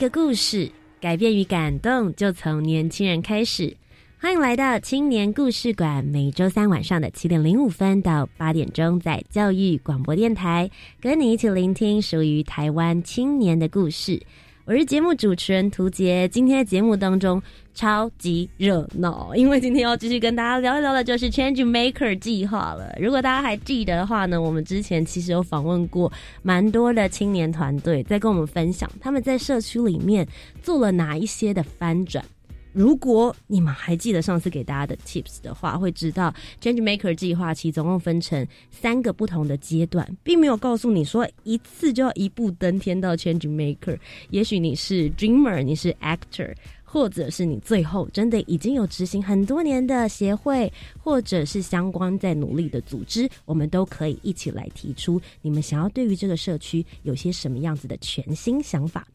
[0.00, 3.76] 个故事，改变与感动就从年轻人开始。
[4.18, 10.70] 欢迎来到青年故事馆，每周三晚上的七点零五分到八点钟，在教育广播电台，
[11.02, 14.22] 跟你一起聆听属于台湾青年的故事。
[14.66, 17.42] 我是节目主持人涂杰，今天的节目当中
[17.74, 22.94] 超级热闹，因为今天要继续跟大家聊一聊的就是 Change Maker 计划了。
[23.00, 26.12] 如果大家还记得的话呢，我们之前其实有访问过
[26.42, 30.28] 蛮多的青年团队，在跟我们分享他们在社区里面
[30.62, 32.24] 做了哪一些的翻转。
[32.72, 43.98] 如果你们还记得上次给大家的 tips 的话，会知道 Change Maker 计划其总共分成三个不同的阶段，并没有告诉你说一次就要一步登天到 Change Maker。
[44.30, 46.54] 也许你是 Dreamer，你是 Actor，
[46.84, 59.06] 或者是你最后真的已经有执行很多年的协会，或者是相关在努力的组织，我们都可以一起来提出你们想要对于这个社区有些什么样子的全新想法。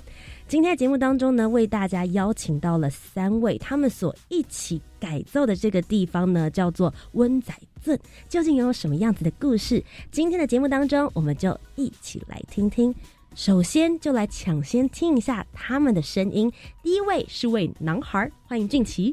[0.48, 7.52] 今天节目当中呢，为大家邀请到了三位，他们所一起改造的这个地方呢，叫做温仔
[7.84, 9.84] 镇，究竟有什么样子的故事？
[10.12, 12.94] 今天的节目当中，我们就一起来听听。
[13.34, 16.50] 首先，就来抢先听一下他们的声音。
[16.84, 19.12] 第一位是位男孩，欢迎俊奇。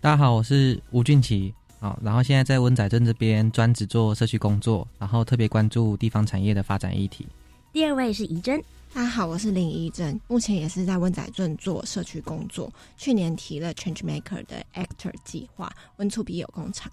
[0.00, 1.52] 大家好，我是吴俊奇。
[1.80, 7.26] 好，然后现在在温仔镇这边专职做社区工作，然后特别关注地方产业的发展议题。
[7.72, 8.62] 第二位是怡珍。
[8.94, 12.72] 大家好，我是林怡珍，目前也是在温仔镇做社区工作。
[12.96, 16.90] 去年提了 Change Maker 的 Actor 计划，温处比有工厂。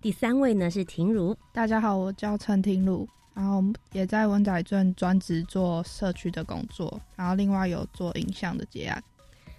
[0.00, 3.62] 第三位呢是婷如，大家好，我叫陈婷如，然后
[3.92, 9.02] 也在温仔镇专职做社区的工作，然后另外有做影像的结案。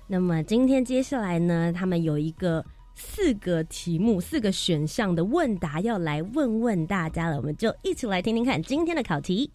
[0.07, 2.65] 那么今天接下来呢，他们有一个
[2.95, 9.49] 四个题目、四个选项的问答要来问问大家了，我们就一起来听听看今天的考题。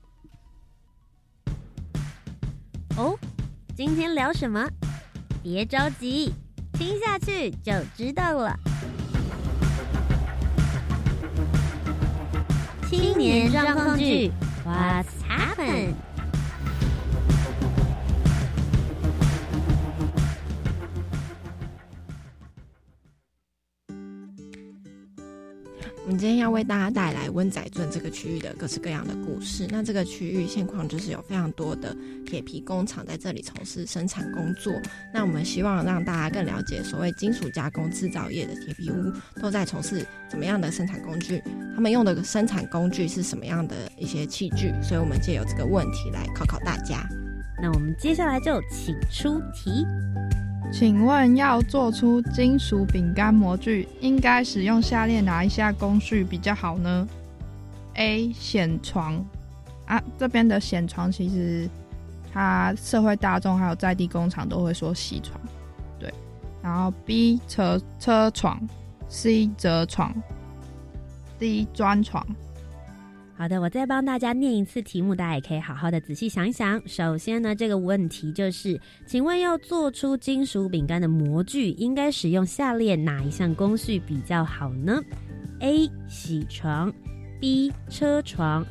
[2.98, 3.16] 哦，
[3.76, 4.68] 今天聊什么？
[5.40, 6.34] 别着急，
[6.72, 8.58] 听下去就知道了。
[12.90, 14.32] 青年状况剧
[14.66, 15.94] ，What's happened？
[26.08, 29.66] 我们今天要为大家带来温仔镇这个区域的各式各样的故事。
[29.68, 34.72] 那这个区域现况就是有非常多的铁皮工厂在这里从事生产工作。
[35.12, 41.42] 那我们希望让大家更了解所谓金属加工制造业的铁皮屋都在从事怎么样的生产工具，
[41.74, 44.72] 他们用的生产工具是什么样的一些器具。
[44.82, 47.06] 所以我们借由这个问题来考考大家。
[47.60, 49.84] 那我们接下来就请出题。
[50.70, 57.08] 请问要做出金属饼干模具，应该使用下列哪一项工序比较好呢
[57.94, 58.32] ？A.
[58.32, 59.24] 显床
[59.86, 61.68] 啊，这边的显床其实
[62.32, 65.40] 它社会大众还有在地工厂都会说铣床，
[65.98, 66.12] 对。
[66.62, 67.40] 然后 B.
[67.48, 68.60] 车车床
[69.08, 69.48] ，C.
[69.56, 70.14] 折床
[71.38, 71.66] ，D.
[71.72, 72.24] 砖床。
[73.38, 76.82] 好的，我再帮大家念一次题目，大家也可以好好的仔细想一想。
[76.88, 85.00] 首先呢，这个问题就是，请问要做出金属饼干的模具，应该使用下列哪一项工序比较好呢
[85.60, 85.88] ？A.
[86.08, 86.92] 铣床
[87.40, 87.72] ，B.
[87.88, 88.66] 车床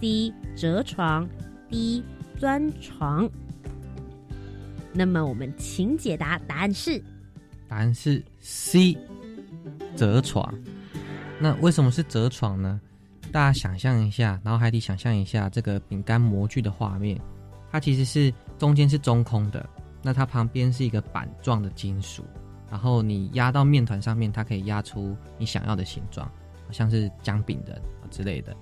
[0.00, 0.34] ，C.
[0.56, 1.28] 折床
[1.70, 2.02] ，D.
[2.40, 3.30] 钻床。
[4.92, 7.00] 那么我们请解答，答案是？
[7.68, 8.98] 答案是 C.
[9.94, 10.52] 折床。
[11.38, 12.80] 那为什么是折床呢？
[13.28, 17.20] 大家想象一下，脑海里想象一下这个饼干模具的画面，
[17.70, 19.68] 它其实是中间是中空的，
[20.02, 22.24] 那它旁边是一个板状的金属，
[22.70, 26.30] 然后你压到面团上面，它可以压出你想要的形状，
[26.70, 27.80] 像是姜饼的
[28.10, 28.56] 之类的。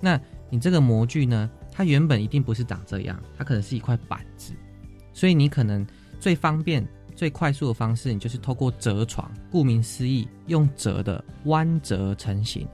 [0.00, 0.20] 那
[0.50, 4.52] 你这个模具呢，它原本一定不是长这样，它可能是一块板子，
[5.12, 5.86] 所以你可能
[6.18, 12.66] 最方便、最快速的方式，你就是透过折床，顾名思义，用折的弯折成型。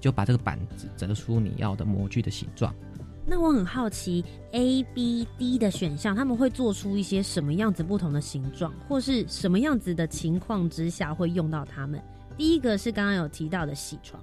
[0.00, 2.74] 就把这个板子折出你要的模具的形状。
[3.26, 12.02] 那我很好奇，A、B、D 的选项，他们会做出一些什么样子不同的形状，或是什么样子的情况之下会用到它们？
[12.36, 14.20] 第一个是刚刚有提到的铣床，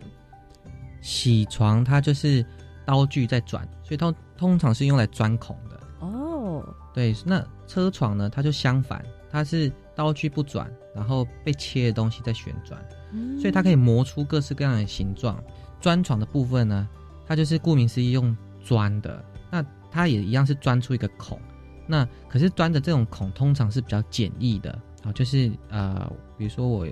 [1.01, 2.43] 铣床它就是
[2.85, 5.79] 刀具在转，所以它通常是用来钻孔的。
[5.99, 12.83] 哦，对，那车床呢，它就相反，它是刀具不转，然后被切的东西在旋转，
[13.13, 15.41] 嗯所以它可以磨出各式各样的形状。
[15.79, 16.87] 砖床的部分呢，
[17.25, 21.39] 它就是顾名思义用砖的，那它也一样是钻出一个孔。
[21.85, 26.85] 那可是钻的这种孔通常是比较简易的啊，就是呃，比如说我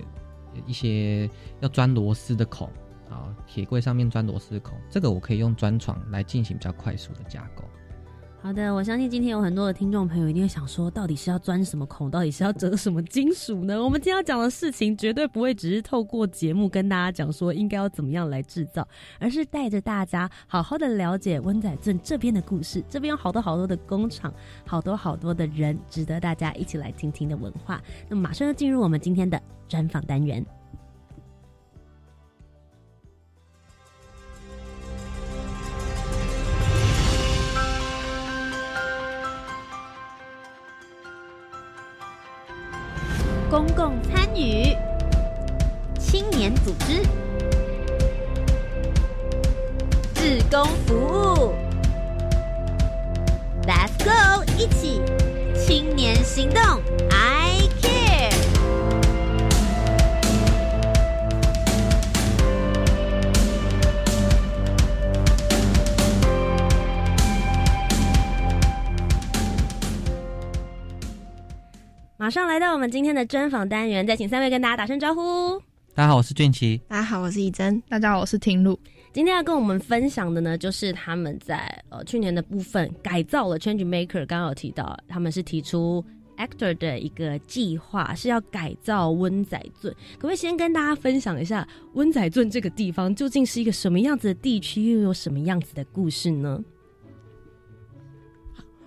[0.65, 1.29] 一些
[1.59, 2.69] 要钻螺丝的孔
[3.09, 7.65] 啊，铁柜上面钻螺丝孔，这个我可以用钻床来进行比较快速的加工。
[8.45, 13.83] 好的，我相信今天有很多的听众朋友一定会想说，到底是要钻什么孔，到底是要折什么金属呢？
[13.83, 18.87] 我们今天要讲的事情绝对不会只是透过节目跟大家讲说应该要怎么样来制造，
[19.19, 22.83] 而是带着大家好好的了解温仔镇这边的故事。
[22.87, 24.31] 这边有好多好多的工厂，
[24.63, 27.81] 好多好多的人，值得大家一起来听听的文化。
[28.07, 30.45] 那么马上要进入我们今天的专访单元。
[50.55, 51.53] 志工服务
[53.67, 54.41] ，Let's go！
[54.57, 55.01] 一起
[55.53, 56.61] 青年行动
[57.11, 58.31] ，I care。
[72.15, 75.61] 马上来到我们今天的专访单元，再请三位跟大家打声招呼。
[75.93, 76.81] 大家好，我是俊奇。
[76.87, 77.81] 大家好，我是以真。
[77.89, 78.79] 大家好，我是婷露。
[79.15, 86.03] 今天要跟我们分享的呢，就是他们在呃去年的部分改造了 Change Maker，刚刚有提到他们是提出
[86.35, 89.89] Actor 的一个计划，是要改造温仔圳。
[90.15, 96.61] 可不可以先跟大家分享一下温仔圳这个地方究竟是一个什么样子的地区，又有什么样子的故事呢？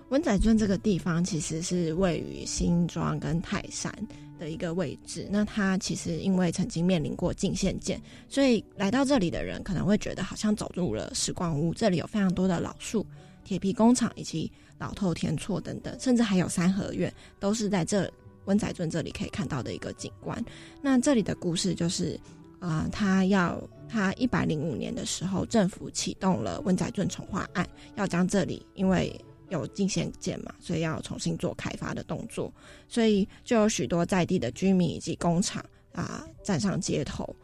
[0.09, 3.91] 温仔圳这个地方其实是位于新庄跟泰山
[4.39, 5.27] 的一个位置。
[5.29, 11.73] 那它其实因为曾经面临过禁限建，所以来到这里的人可能会觉得好像走入了时光屋。
[11.73, 13.05] 这里有非常多的老树、
[13.43, 18.11] 铁皮工厂以及老透天厝等等，甚至还有三合院，都是在这
[18.45, 20.43] 温仔镇这里可以看到的一个景观。
[20.81, 22.19] 那这里的故事就是，
[22.59, 29.13] 啊、他要他一百零五年的时候，政府启动了温仔镇重划案，要将这里因为
[29.49, 32.53] 有禁限建嘛，所以要重新做开发的动作，
[32.87, 37.35] 所以就有许多在地的居民以及工厂啊站上街头，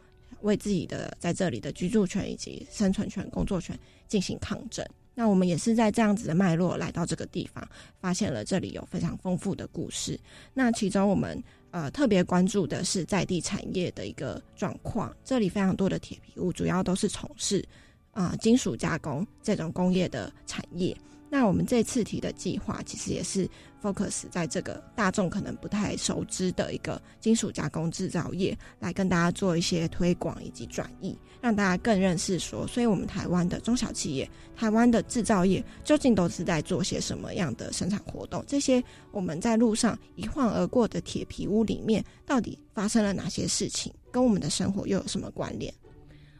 [0.42, 4.86] 为自己的在这里的居住权以及生存权、工作权进行抗争。
[5.18, 7.66] 那我们也是在这样子的脉络来到这个地方，
[7.98, 10.20] 发现了这里有非常丰富的故事。
[10.52, 17.66] 那其中我们呃特别关注的是在地产业的一个状况，这里非常多的铁皮屋，主要都是从事
[18.12, 20.94] 啊、金属加工这种工业的产业。
[21.28, 23.48] 那我们这次提的计划，其实也是
[23.82, 38.44] focus 在这个大众可能不太熟知的一个金属加工制造业，来跟大家做一些推广以及转移，让大家更认识说，所以我们台湾的中小企业、台湾的制造业究竟都是在做些什么样的生产活动？
[38.46, 43.92] 这些我们在路上一晃而过的铁皮屋里面，到底发生了哪些事情？
[44.12, 45.72] 跟我们的生活又有什么关联？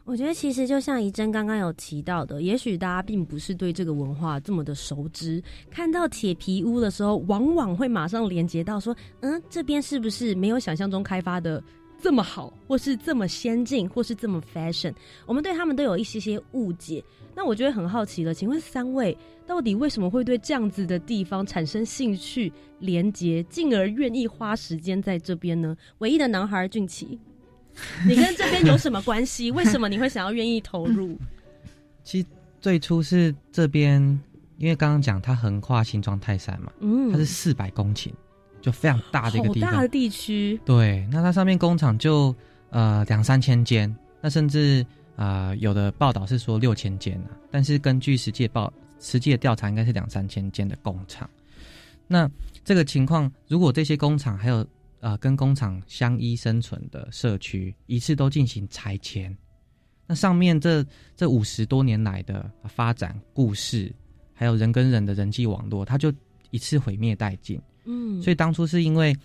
[0.07, 11.61] 我觉得其实就像怡珍刚刚有提到的，也许大家并不是对这个文化这么的熟知，看到铁皮屋的时候，往往会马上连接到说，嗯，这边是不是没有想象中开发的
[12.01, 14.93] 这么好，或是这么先进，或是这么 fashion？
[15.25, 17.03] 我们对他们都有一些些误解。
[17.35, 22.49] 那我觉得很好奇了，请问三位到底为什么会对这样子的地方产生兴趣、
[22.79, 25.75] 连结，进而愿意花时间在这边呢？
[25.97, 27.19] 唯一的男孩俊奇。
[28.07, 29.49] 你跟这边有什么关系？
[29.51, 31.17] 为什么你会想要愿意投入？
[32.03, 32.27] 其实
[32.59, 34.01] 最初是这边，
[34.57, 38.11] 因为刚刚讲它横跨新庄泰山嘛，嗯它是四百公顷，
[38.61, 39.87] 就非常大的一个地方好大的。
[39.87, 42.35] 地区，对，那它上面工厂就
[42.69, 51.29] 呃两三千间，那甚至啊、呃有的报道是说六千间啊，但是根据实际的报实际的调查，应该是两三千间的工厂。
[52.07, 52.29] 那
[52.63, 54.65] 这个情况，如果这些工厂还有
[54.99, 59.35] 呃跟工厂相依生存的社区，一次都进行拆迁，
[60.05, 60.85] 那上面这
[61.15, 63.93] 这五十多年来的发展故事，
[64.33, 66.13] 还有人跟人的人际网络，它就
[66.51, 67.61] 一次毁灭殆尽。
[67.85, 69.15] 嗯，所以当初是因为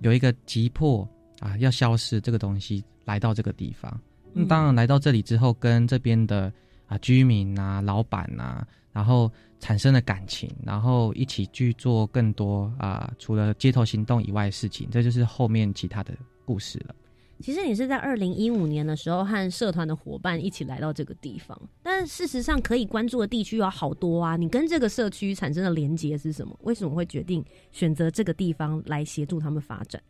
[0.00, 1.08] 有一个急迫
[1.40, 4.00] 啊要消失这个东西来到这个地方。
[4.32, 6.52] 那嗯当然来到这里之后，跟这边的
[6.86, 9.30] 啊居民啊、老板啊，然后
[9.62, 16.12] 产生了感情，然后一起去做更多啊除了街头行动以外的事情，这就是后面其他的
[16.44, 16.94] 故事了。
[17.40, 24.36] 其实你是在二零一五年的时候和社团的伙伴一起来到这个地方，但事实上可以关注的地区有好多啊。
[24.36, 26.58] 你跟这个社区产生的连结是什么？
[26.62, 30.02] 为什么会决定选择这个地方来协助他们发展？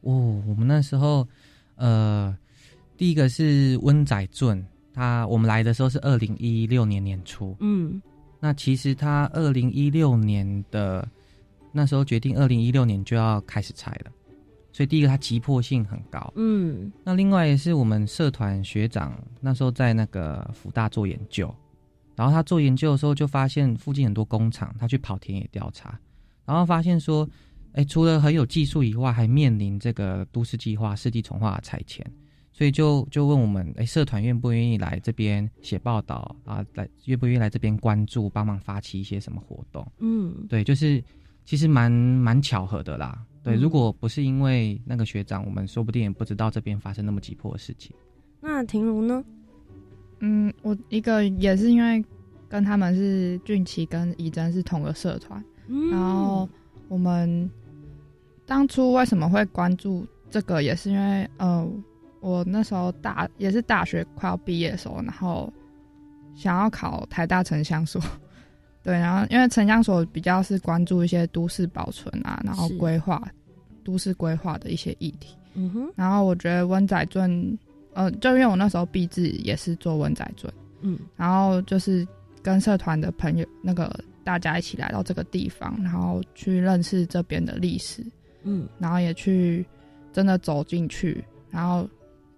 [0.00, 1.26] 哦，我们那时候，
[1.76, 2.36] 呃，
[2.96, 8.02] 第一个是温仔俊，他我们来的时候是二零一六年年初，嗯，
[8.42, 11.08] 那其实他二零一六年的
[11.70, 14.10] 那时候决定，二零一六年就要开始拆了，
[14.72, 21.54] 所以第一个他急迫性很高，嗯，那另外也是我们社团学长那时候在那个福大做研究，
[22.16, 25.96] 然后他做研究的时候就发现附近很多工厂，他去跑田野调查，
[26.44, 27.26] 然后发现说。
[27.74, 32.06] 哎，除了很有技术以外，还面临这个都市计划、湿地重化的拆迁，
[32.52, 36.64] 所以就就问我们，哎，社团愿不愿意来这边写报道啊？
[36.74, 39.86] 来愿不愿意来这边关注，帮忙发起一些什么活动？
[39.98, 41.02] 嗯，对，就是
[41.44, 43.24] 其实蛮蛮巧合的啦。
[43.42, 47.94] 对，如果不是因为那个学长，我们说不定也不知道这边发生那么急迫的事情。
[48.40, 49.24] 那婷如呢？
[50.20, 52.04] 嗯，我一个也是因为
[52.48, 55.42] 跟他们是俊奇跟怡珍是同个社团，
[55.90, 56.48] 然后
[56.88, 57.50] 我们。
[58.44, 61.66] 当初为什么会关注这个，也是因为，呃，
[62.22, 65.52] 我那时候大也是大学快要毕业的时候，然后
[66.34, 68.00] 想要考台大城乡所，
[68.82, 73.20] 对，然后因为城乡所比较是关注一些都市保存啊，然后规划
[73.84, 77.58] 都市规划的一些议题，嗯哼，然后我觉得温仔圳，
[77.92, 80.50] 呃，就因为我那时候毕制也是做温仔圳，
[80.80, 82.06] 嗯，然后就是
[82.42, 83.92] 跟社团的朋友那个
[84.24, 88.04] 大家一起来到这个地方，然后去认识这边的历史。
[88.44, 89.64] 嗯，然后也去
[90.12, 91.88] 真的走进去，然后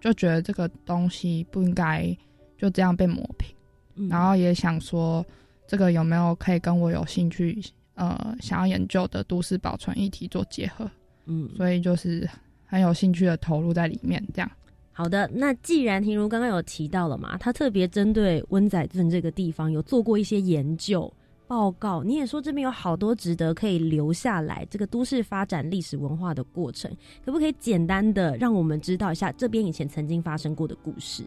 [0.05, 2.15] 就觉得这个东西不应该
[2.59, 5.25] 就这样被磨平，然后也想说
[5.65, 7.59] 这个有没有可以跟我有兴趣
[7.95, 10.87] 呃想要研究的都市保存议题做结合，
[11.25, 12.29] 嗯，所以就是
[12.67, 14.23] 很有兴趣的投入在里面。
[14.31, 14.51] 这样
[14.91, 21.11] 好的，那既然婷如刚刚有提到了嘛，他特别针对温仔镇这个地方有做过一些研究。
[21.47, 26.91] 报告，你也说这边有好多值得可以留下来这个都市发展历史文化的过程，
[27.23, 31.23] 可不可以简单的让我们知道一下这边以前曾经发生过的故事？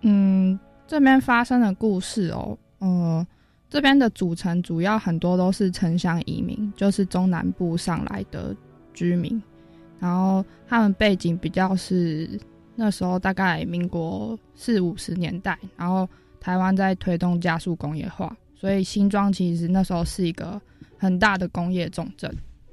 [0.00, 3.26] 嗯，这边发生的故事哦，呃，
[3.68, 8.54] 这边的组成主要很多都是城乡移民，就是中南部上来的
[8.92, 9.40] 居民，
[9.98, 12.28] 然后他们背景比较是
[12.74, 16.08] 那时候大概民国四五十年代，然后
[16.40, 18.36] 台湾在推动加速工业化。
[18.60, 20.60] 所以新庄其实那时候是一个
[20.98, 22.28] 很大的工业重镇，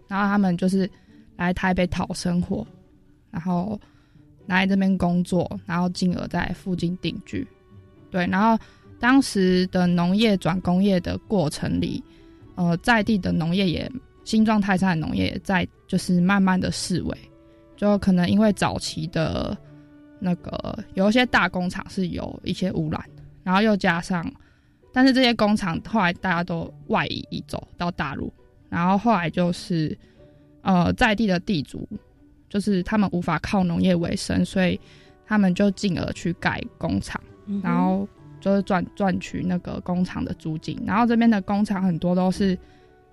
[0.07, 0.89] 然后他们就是
[1.35, 2.65] 来台北讨生活，
[3.29, 3.79] 然后
[4.47, 7.47] 来这边工作，然后进而在附近定居。
[8.09, 8.57] 对，然后
[8.99, 12.03] 当时的农业转工业的过程里，
[12.55, 13.91] 呃，在地的农业也
[14.23, 17.15] 新庄泰山的农业也在就是慢慢的式微，
[17.77, 19.55] 就可能因为早期的
[20.17, 22.99] 那个有一些大工厂是有一些污染，
[23.43, 24.25] 然后又加上。
[24.95, 28.31] 但是这些工厂后来大家都外移移走到大陆，
[28.69, 29.95] 然后后来就是，
[30.61, 31.85] 呃，在地的地主，
[32.47, 34.79] 就是他们无法靠农业为生，所以
[35.25, 37.21] 他们就进而去盖工厂，
[37.61, 38.07] 然后
[38.39, 40.81] 就是赚赚取那个工厂的租金。
[40.87, 42.57] 然后这边的工厂很多都是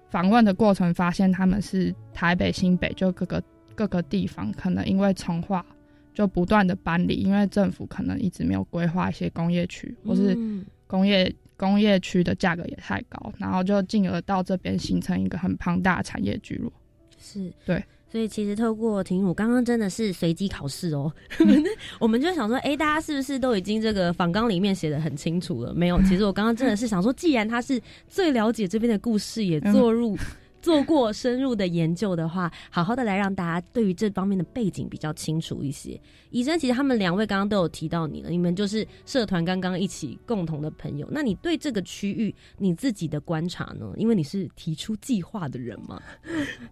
[0.09, 3.43] 访问的过程发现他们是台北新北就各个
[3.75, 5.67] 各个地方可能因为从化
[6.15, 10.39] 就不断的搬离，因为政府可能一直没有规划一些工业区或是
[10.87, 11.35] 工业。
[11.63, 16.73] 工业区的价格也太高，然后就进而到这边形成一个很庞大的产业聚落。
[17.21, 21.13] 是对，所以其实透过婷乳刚刚真的是随机考试哦，
[22.01, 25.73] 我们就想说，哎，大家是不是都已经这个访纲里面写的很清楚了？
[25.73, 30.19] 没有，其实我刚刚真的是想说，既然他是最了解这边的故事，也做入。
[30.63, 36.01] 做过深入的研究的话，好好的来让大家对于这方面的背景比较清楚一些。
[36.31, 41.09] 医生，其实他们两位刚刚都有提到你了，你们就是社团刚刚一起共同的朋友。
[41.11, 43.93] 那你对这个区域你自己的观察呢？
[43.97, 46.01] 因为你是提出计划的人嘛，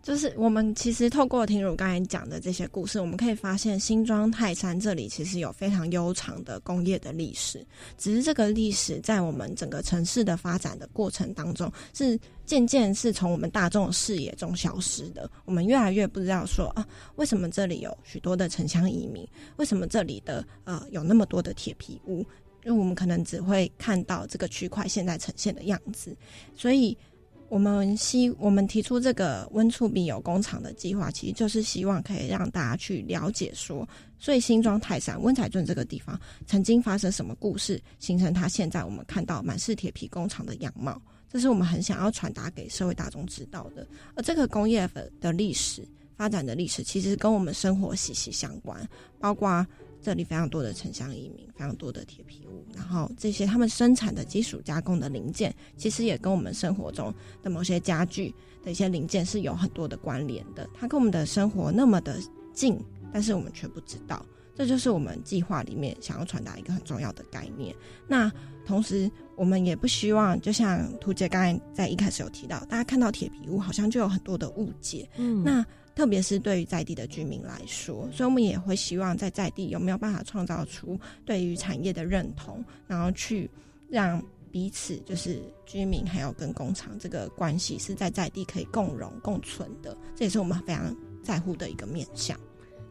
[0.02, 7.66] 就是我们其实透过听如刚才讲的这些故事，我们可以发现新庄泰山这里其实有非常悠长的工业的历史，
[7.98, 12.18] 只是这个历史在我们整个城市的发展的过程当中是。
[12.50, 15.30] 渐渐是从我们大众视野中消失的。
[15.44, 19.24] 我们越来越不知道说啊，为什么这里有许多的城乡移民？
[19.56, 22.26] 为什么这里的呃有那么多的铁皮屋？
[22.64, 26.16] 因为我们可能只会看到这个区块现在呈现的样子。
[26.56, 26.98] 所以，
[27.48, 33.88] 我们希我们提出这个温处必有工厂的计划，其实就是希望可以让大家去了解说，
[34.18, 41.00] 所以新庄泰山温彩镇这个地方曾经发生什么故事，形成它现在我们看到满是铁皮工厂的样貌。
[41.30, 43.86] 这是我们很想要传达给社会大众知道的。
[44.16, 44.88] 而这个工业
[45.20, 48.86] 的历史，发展的历史，其实跟我们生活息息相关，
[49.18, 49.64] 包括
[50.02, 58.34] 这里非常多的城乡移民，非常多的铁皮屋，然后这些他们生产的基础加工的零件，其实也跟我们生活中的某些家具
[58.64, 60.68] 的一些零件是有很多的关联的。
[60.74, 62.18] 它跟我们的生活那么的
[62.52, 62.82] 近，
[63.12, 64.24] 但是我们却不知道。
[64.56, 67.74] 这就是我们计划里面想要传达一个很重要的概念。
[68.06, 68.30] 那
[68.66, 69.10] 同时，
[69.40, 75.08] 我们也不希望，就像图姐刚才在一开始有提到，大家看到铁皮屋好像就有很多的误解。
[75.16, 83.50] 嗯，那特别是对于在地的居民来说，所以我们也会希望在在地有没有办法创造出对于产业的认同，然后去
[83.88, 89.96] 让彼此就是居民还有跟工厂这个关系是在在地可以共荣共存的。
[90.14, 92.38] 这也是我们非常在乎的一个面向。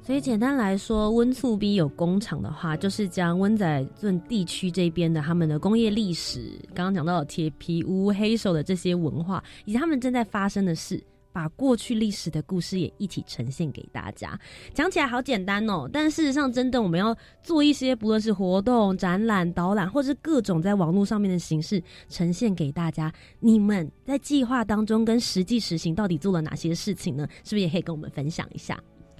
[0.09, 10.99] 所以简单来说，温厝 B 有工厂的话，就是将温仔镇地区这边的他们的工业历史，刚刚讲到的铁皮屋、黑手的这些文化，以及他们正在发生的事，
[11.31, 14.35] 把过去历史的故事也一起呈现给大家。
[14.73, 23.13] 讲起来好简单哦，但事实上，真的我们要做一些，不论是活动、展览、导览，或是各种在网络上面的形式呈现给大家。
[23.39, 27.27] 你们在计划当中跟实际实行到底做了哪些事情呢？
[27.43, 28.75] 是不是也可以跟我们分享一下？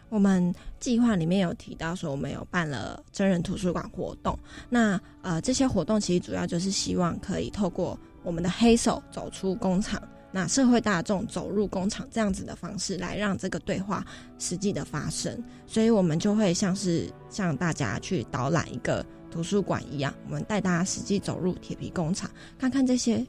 [0.09, 4.37] 我们计划里面有提到说，我们有办了真人图书馆活动。
[4.69, 10.01] 那呃，这些活动其实主要就是希望可以透过我们的黑手走出工厂，
[10.31, 14.03] 那社会大众走入工厂这样子的方式，来让这个对话
[14.39, 15.43] 实际的发生。
[15.67, 23.25] 所以我们就会像是向大家去导览一个图书馆一样，我们带大家实际走入铁皮工厂，看看这些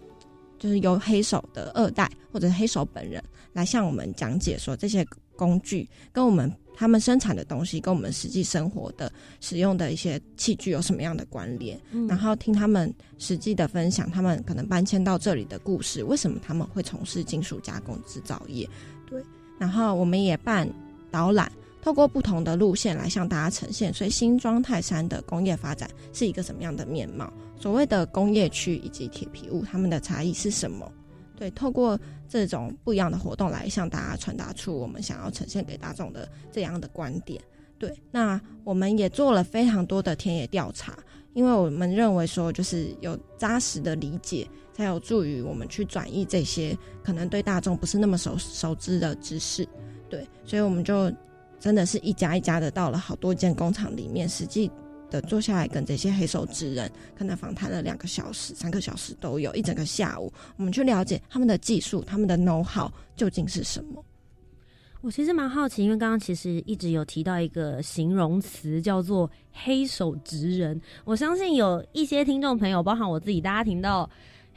[0.58, 3.22] 就是由黑手的二代或者黑手本人
[3.52, 5.06] 来向我们讲解说这些
[5.36, 6.50] 工具跟我们。
[6.74, 11.78] 他们生产的东西跟我们实际生活的使用的一些器具有什么样的关联？
[12.08, 18.68] 然后听他们实际的分享，他们可能搬迁到这里的故事，为什么他们会从事金属加工制造业？
[19.06, 19.22] 对，
[19.58, 20.68] 然后我们也办
[21.10, 27.30] 导览，透过不同的路线来向大家呈现，所以新庄泰山的工业发展是一个什么样的面貌？
[27.58, 30.90] 所谓的工业区以及铁皮屋，他们的差异是什么？
[31.40, 31.98] 对，透过
[32.28, 37.40] 这种不一样的活动来向大家传达出我们想要呈现给大众的这样的观点。
[37.78, 40.98] 对，那我们也做了非常多的田野调查，
[41.32, 49.66] 因为我们认为说，就是有扎实的理解，才有助于我们去转移这些可能对大众不是那么熟熟知的知识。
[50.10, 51.10] 对，所以我们就
[51.58, 54.70] 真的是一家一家的到了好多间工厂里面，实际。
[55.10, 64.04] 的坐下来跟这些黑手职人可能访谈了两个小时、三个小时都有，一整个下午，我们去了解他们的技术、他们的 know how 究竟是什么。
[65.02, 74.08] 我其实蛮好奇，因为刚刚其实一直有提到一个形容词叫做“黑手职人”，我相信有一些听众朋友，包含我自己，大家听到。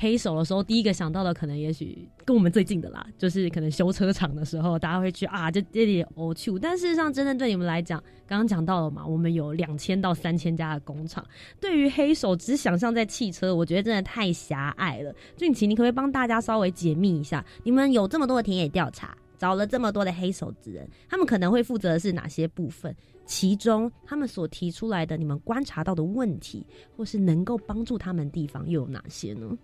[0.04, 6.52] 黑手的时候，第一个想到的可能也许跟我们最近的啦，就是可能修车厂的时候，大家会去啊，就这里哦去。
[6.60, 11.26] 但事实上，真正对你们来讲，刚刚讲到了嘛，我们有两千到三千家的工厂。
[11.58, 15.16] 对于黑手，只想象在汽车，我觉得真的太狭隘了。
[15.38, 17.46] 俊奇，你可不可以帮大家稍微解密一下？
[17.64, 22.94] 你们有这么多的田野调查，找了这么多的黑手之人，他们可能会负责的是哪些部分？
[23.26, 26.66] 其中他们所提出来的，你们观察到的问题，
[26.98, 29.58] 或是能够帮助他们地方，又有哪些呢？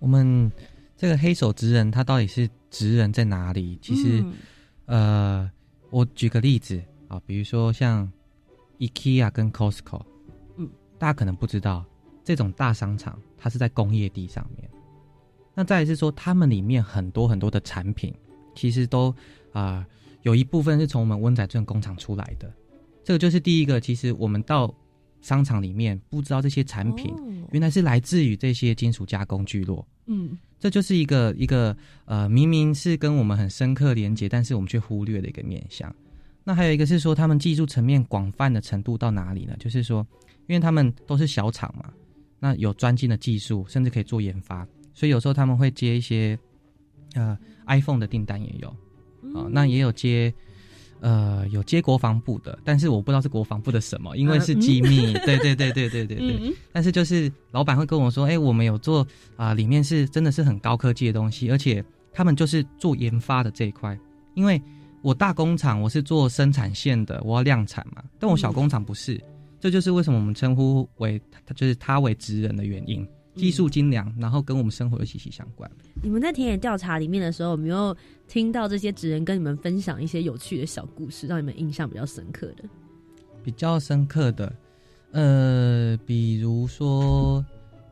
[0.00, 0.50] 我们
[0.96, 3.78] 这个黑手职人，他到底是职人在哪里？
[3.80, 4.24] 其实，
[4.86, 5.48] 呃，
[5.90, 8.10] 我举个例子啊，比如说像
[8.78, 10.02] IKEA 跟 Costco，
[10.56, 11.84] 嗯，大家可能不知道，
[12.24, 14.68] 这种大商场它是在工业地上面。
[15.54, 18.12] 那再是说，他们里面很多很多的产品，
[18.54, 19.14] 其实都
[19.52, 19.86] 啊
[20.22, 22.52] 有一部分是从我们温仔镇工厂出来的。
[23.04, 24.74] 这个就是第一个，其实我们到。
[25.20, 27.14] 商场里面不知道这些产品
[27.52, 35.94] 原来是来自于这些金属加工聚落，嗯，这就是一个一个呃，明明是跟我们很深刻连接，但是我们却忽略的一个面向。
[36.42, 39.54] 那还有一个是说，他们技术层面广泛的程度到哪里呢？
[39.58, 40.06] 就是说，
[40.46, 41.92] 因为他们都是小厂嘛，
[42.38, 46.38] 那有专精的技术，甚至可以做研发，所以有时候他们会接一些
[47.14, 48.68] 呃 iPhone 的订单也有，
[49.34, 50.32] 啊，那也有接。
[51.00, 55.12] 呃，有接国防部的，但是我不知道是国防部的什么，因为是机密。
[55.24, 56.54] 对对对对对对对。
[56.72, 63.98] 但是就是老板会跟我说，哎，我们有做啊，里面是真的是很高科技的东西，而且他们就是做研发的这一块。
[64.34, 64.60] 因为
[65.02, 69.20] 我大工厂我是做生产线的，我要量产嘛，但我小工厂不是，
[69.58, 73.06] 这就是为什么我们称呼为他就是他为职人的原因。
[73.36, 75.70] 技术精良，然后跟我们生活又息息相关。
[76.02, 77.96] 你们在田野调查里面的时候，有没有
[78.30, 82.62] 听到这些职人跟你们分享一些有趣的小故事，让你们印象比较深刻的？
[83.42, 84.54] 比较深刻的，
[85.10, 87.44] 呃，比如说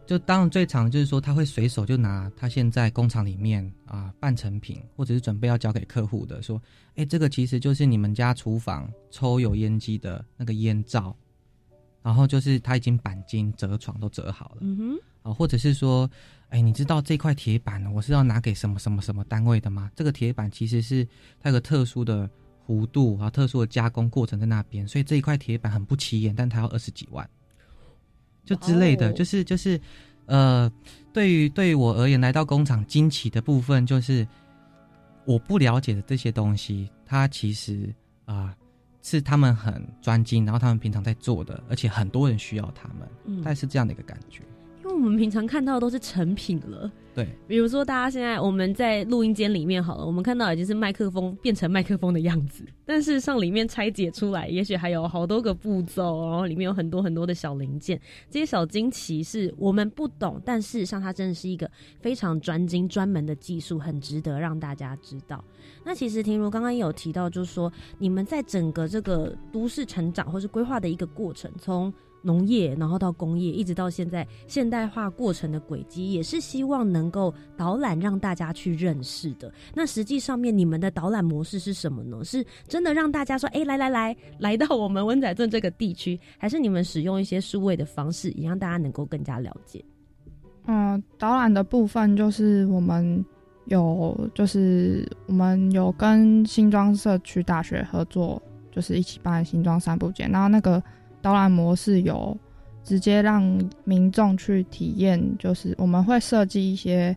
[0.07, 6.63] 就当然最常就是说他会随手就拿他现在工厂里面啊半成品或者是准备要交给客户的，说，
[6.95, 11.17] 哎，这个其实就是你们家厨房抽油烟机的那个烟罩，
[12.01, 16.09] 然后就是他已经钣金折床都折好了，嗯哼，啊，或者是说，
[16.49, 19.91] 哎，你知道这块铁板我是要拿给什么什么什么单位的吗？
[19.95, 21.07] 这个铁板其实是
[21.41, 22.29] 它有个特殊的
[22.67, 27.29] 弧度啊，特殊的加工过程在那边，所以这一块铁板很不起眼，但它要二十几万。
[28.45, 29.79] 就之类的，就是就是，
[30.25, 30.73] 呃，
[31.13, 34.27] 对于对于我而言，来到工厂惊奇的部分，就是
[35.27, 38.57] 我不了解的这些东西，它其实啊
[39.03, 44.43] 是他们很专精，然后他们平常在做的，而且很多人需要他们，大概是这样的一个感觉。
[44.89, 46.91] 因为我们平常看到的都是成品了。
[47.15, 61.69] 对，比如说，大家现在我们在录音间里面好了，我们看到已经是麦克风变成麦克风的样子，但是上里面拆解出来，也许还有好多个步骤，然后里面有很多很多的小零件，这些小惊奇是我们不懂，但事实上它真的是一个
[62.01, 65.45] 非常专精、专门的技术，很值得让大家知道。
[65.85, 79.53] 那其实婷如刚刚也有提到，就是说你们在整个这个都市成长或是规划的一个过程，从农业，然后到工业，一直到现在现代化过程的轨迹，也是希望能够导览让大家去认识的。
[79.75, 82.25] 那实际上面你们的导览模式是什么呢？
[82.25, 89.85] 是真的让大家说，哎，来来来，来到我们温仔镇这个地区，还是你们使用一些数位的方式，也让大家能够更加了解？
[90.67, 93.25] 嗯，导览的部分就是我们
[93.67, 100.83] 有，就是我们有跟新庄社区大学合作，就是一起办新庄三部节，然后那个。
[101.21, 102.37] 导览模式有
[102.85, 103.43] 直接让
[103.85, 107.15] 民众去体验，就是我们会设计一些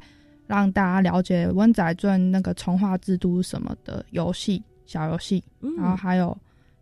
[0.48, 5.44] 让大家了解温仔镇那个从化制度什么的游戏小游戏，
[5.78, 6.38] 然后还有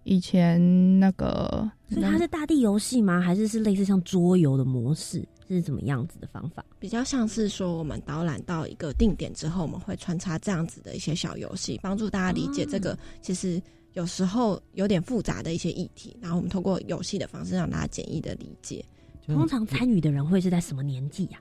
[0.05, 3.21] 以前那个，所以它是大地游戏吗？
[3.21, 5.23] 还是是类似像桌游的模式？
[5.47, 6.63] 是怎么样子的方法？
[6.79, 13.61] 比较像是说，我们导览到一个定点之后，我们会穿插这样子的一些小游戏，帮助大家理解这个其实。
[13.99, 18.83] 有时候有点复杂的一些议题，然后我们通过游戏的方式让大家简易的理解。
[19.27, 21.39] 通常参与的人会是在什么年纪呀？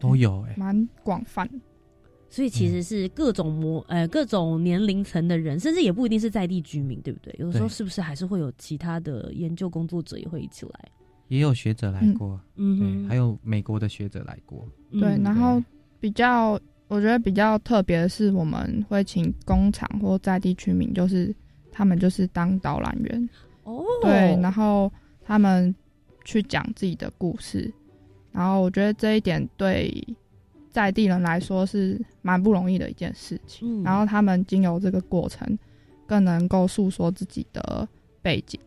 [0.00, 1.48] 都有哎，蛮广泛。
[2.28, 7.32] 所以其实是各种模呃各种年龄层的人，甚至也不一定是在地居民，对不对？
[7.38, 10.90] 有时候是不是还是会有其他的研究工作者也会一起来？
[11.28, 14.66] 也有学者来过，嗯，对，还有美国的学者来过。
[14.90, 15.62] 对，然后
[16.00, 21.32] 比较我觉得比较特别的是，我们会请工厂或在地居民，就是。
[21.80, 23.30] 他们就是当导览员
[23.64, 24.92] 哦，对，然后
[25.24, 25.74] 他们
[26.26, 27.72] 去讲自己的故事，
[28.32, 29.90] 然后我觉得这一点对
[30.70, 33.82] 在地人来说是蛮不容易的一件事情。
[33.82, 35.58] 然后他们经由这个过程，
[36.06, 37.88] 更能够诉说自己的
[38.20, 38.60] 背景，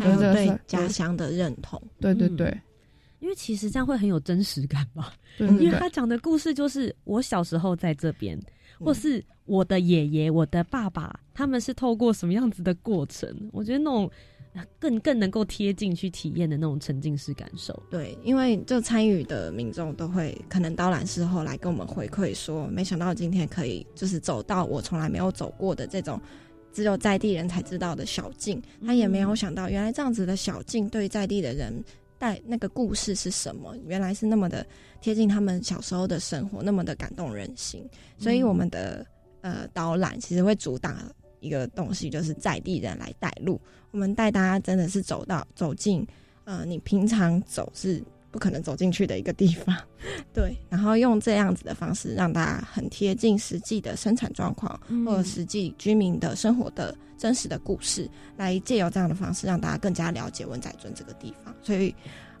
[0.00, 1.80] 还有对家乡的认同。
[2.00, 2.60] 对对对，
[3.20, 5.12] 因为其实这样会很有真实感吧？
[5.38, 8.36] 对，因为他讲的故事就是我小时候在这边。
[8.78, 13.28] 或是我的爷爷、我的爸爸，他们是透过什么样子的过程？
[13.52, 14.10] 我觉得那种
[14.78, 17.80] 更更能够贴近去体验的那种沉浸式感受。
[17.90, 26.20] 对，因为就参与的民众都会可能导览事后来跟我们回馈说，没想到今天可以就是走到我从来没有走过的这种
[26.72, 31.84] 只有在地人才知道的小径，他也没有想到原来这样子的小径对在地的人。
[32.18, 33.76] 带那个故事是什么？
[33.86, 34.66] 原来是那么的
[35.00, 37.88] 贴近他们小时候的生活，那么的感动人心。
[38.18, 39.06] 所以我们的
[39.40, 41.04] 呃导览其实会主打
[41.40, 43.60] 一个东西，就是在地人来带路。
[43.92, 46.06] 我们带大家真的是走到走进
[46.44, 49.76] 呃你平常走是不可能走进去的一个地方，
[50.32, 50.56] 对。
[50.68, 56.96] 然后用这样子的方式，让大家很贴近实际的生产状况，或者实际居民的生活的。
[57.18, 61.52] 真实的故事，来借由这样的方式，让大家更加了解文仔村这个地方。
[61.64, 61.92] 所以，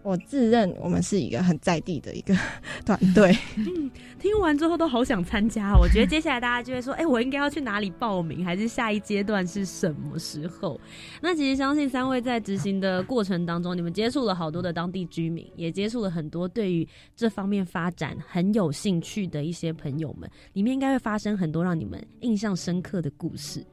[0.02, 2.34] 我自认我们是一个很在地的一个
[2.86, 3.36] 团队。
[3.56, 5.74] 嗯， 听完之后都好想参加。
[5.76, 8.44] 我觉得 接下来大家就会说：“哎，我应该要去哪里报名？
[8.44, 10.80] 还是下一阶段是什么时候？”
[11.20, 23.64] 那其实相信三位在执行的过程当中，你们接触了好多的当地居民，也接触了很多对于这方面发展很有兴趣的一些朋友们，里面应该会发生很多让你们印象深刻的故事。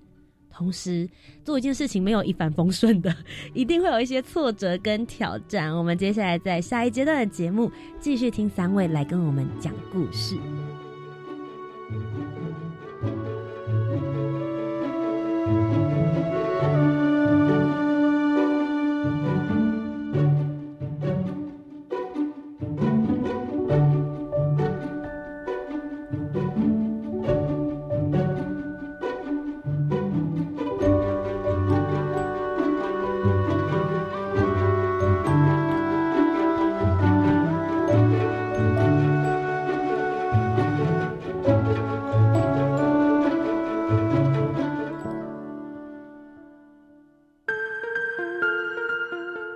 [0.56, 1.08] 同时，
[1.44, 3.14] 做一件事情没有一帆风顺的，
[3.54, 5.76] 一定会有一些挫折跟挑战。
[5.76, 10.38] 我们接下来在下一阶段的节目，继续听三位来跟我们讲故事。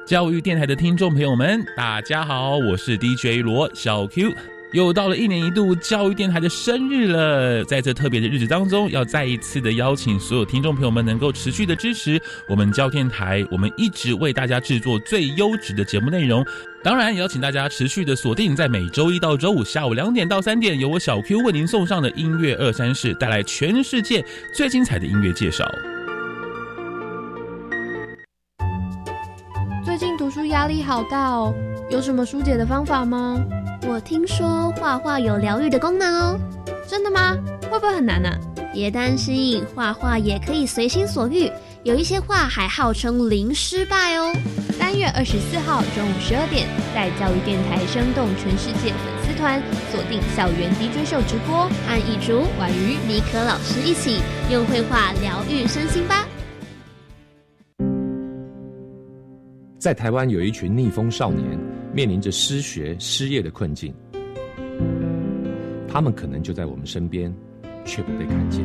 [0.09, 4.33] 教育电台的听众朋友们，大家好，我是 DJ 罗小 Q。
[4.71, 16.43] 又到了一年一度教育电台的生日了，在这特别的日子当中，要再一次的邀请所有听众朋友们能够持续的支持我们教电台，我们一直为大家制作最优质的节目内容。
[16.83, 25.71] 当然，也要请大家持续的锁定在每周一到周五下午两点到三点，由我小 Q 为您送上的音乐二三事，带来全世界最精彩的音乐介绍。
[30.59, 31.55] 压力好大哦，
[31.89, 33.41] 有什么疏解的方法吗？
[33.87, 36.37] 我听说画画有疗愈的功能哦，
[36.85, 37.33] 真的吗？
[37.71, 38.29] 会不会很难呢？
[38.73, 41.49] 别担心，画画也可以随心所欲，
[41.83, 44.35] 有一些画还号称零失败哦。
[44.77, 54.19] 三月二十四号中午十二点，在教育电台生动全世界粉丝团锁定校园 DJ 秀直播，和一竹、婉瑜、尼可老师一起
[54.51, 56.25] 用绘画疗愈身心吧。
[59.79, 61.57] 在台湾有一群逆风少年，
[61.93, 63.93] 面临着失学、失业的困境。
[65.87, 67.33] 他们可能就在我们身边，
[67.85, 68.61] 却不被看见。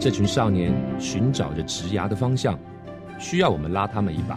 [0.00, 2.58] 这群少年寻找着职涯的方向，
[3.20, 4.36] 需要我们拉他们一把。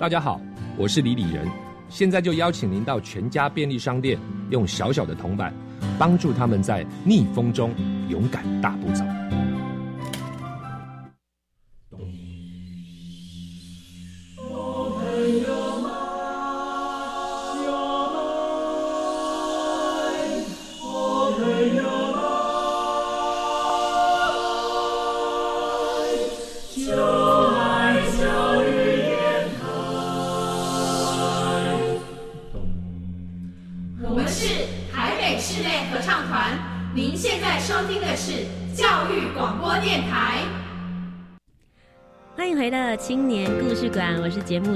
[0.00, 0.40] 大家好，
[0.76, 1.46] 我是李李仁，
[1.88, 4.18] 现在就邀请您到全家便利商店，
[4.50, 5.54] 用小小的铜板，
[6.00, 7.72] 帮助他们在逆风中
[8.08, 9.04] 勇敢大步走。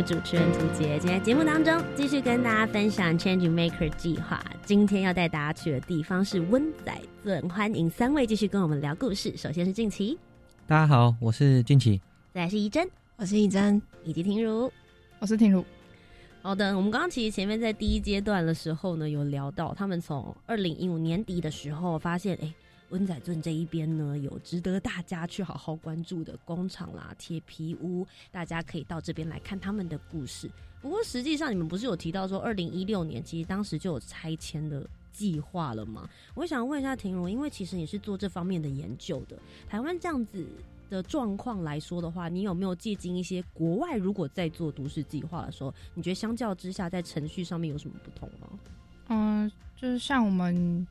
[0.06, 0.98] 主持人涂杰。
[0.98, 4.44] 今天节目当中继续跟大家分享 Change Maker 计划。
[4.62, 9.34] 今天要带大家去的地方是温仔镇，欢迎三位继续跟我们聊故事。
[9.34, 10.18] 首先是静琪，
[10.66, 11.98] 大家好，我是俊奇。
[12.34, 12.86] 再来是怡珍，
[13.16, 14.70] 我是怡珍，以及婷如。
[15.20, 15.64] 我是婷如。
[16.42, 22.54] 好的，我们刚刚其实前面在第一阶段的时候呢，有聊到他们从二零一五年底的时候发现，哎，
[22.90, 30.50] 温仔镇这一边呢有值得大家去好好关注的工厂啦、铁皮屋，大家可以到这边来看他们的故事。
[30.80, 36.08] 不过实际上你们不是有提到说，二零一六年其实当时就有拆迁的计划了吗？
[36.34, 40.46] 我想问一下婷如，因为其实你是做这方面的研究的，台湾这样子。
[40.90, 43.96] 的状况来说的话，你有没有借鉴一些国外？
[43.96, 48.48] 如果在做都市计划的时候，你觉得相较之下，在程序上面有什么不同吗？
[49.08, 50.86] 嗯，就是像我们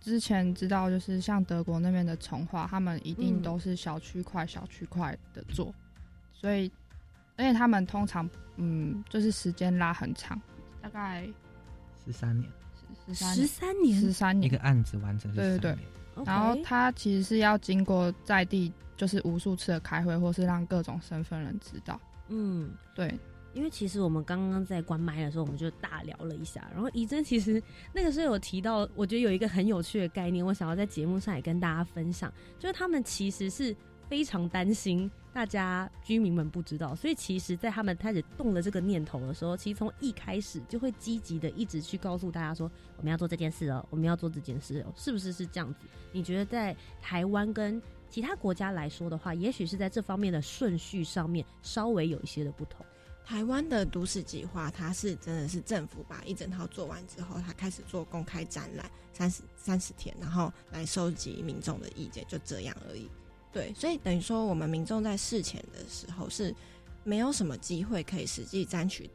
[0.00, 5.72] 之前知道，就是像德国那边的重化，他们一定都是小区块、小区块的做，
[6.32, 6.70] 所以
[7.36, 10.40] 而且他们通常嗯，就是时间拉很长，
[10.80, 11.28] 大概
[12.04, 12.50] 十三年，
[13.06, 15.78] 十三年，十三年一个案子完成，对对对。
[16.24, 18.72] 然后他其实是要经过在地。
[18.96, 21.98] 就是无数次的开会，或是让各种身份人知道。
[22.28, 23.18] 嗯，对，
[23.52, 26.68] 因为其实我们刚刚在关麦的时候，我们就大聊了一下。
[26.72, 33.74] 然后怡珍其实 那个时候有提到，我觉得有一个很有趣的概念，我想要在节目上也跟大家分享，就是他们其实是
[34.08, 45.86] 非常担心大家居民们不知道，所以其实，在他们开始动了这个念头的时候，其实从一开始就会积极的一直去告诉大家说，我们要做这件事哦，我们要做这件事哦，是不是是这样子？
[46.12, 52.84] 你觉得在台湾跟其他国家来说的话，也许是在这方面的顺序上面稍微有一些的不同。
[53.30, 63.08] 台湾的都市计划，它是真的是政府把一整套做完之后，它开始做公开展览，三十三十天，然后来收集民众的意见，就这样而已。
[63.52, 66.52] 对，所以等于说，我们民众在事前的时候是
[67.04, 69.08] 没有什么机会可以实际争取，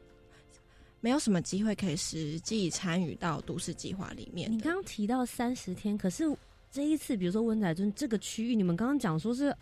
[1.01, 4.49] 没有什么机会可以实际参与到都市计划里面。
[4.49, 6.23] 你刚刚提到三十天，可是。
[6.71, 9.55] 这一次，比如说温仔镇这个区域，你们刚刚讲说是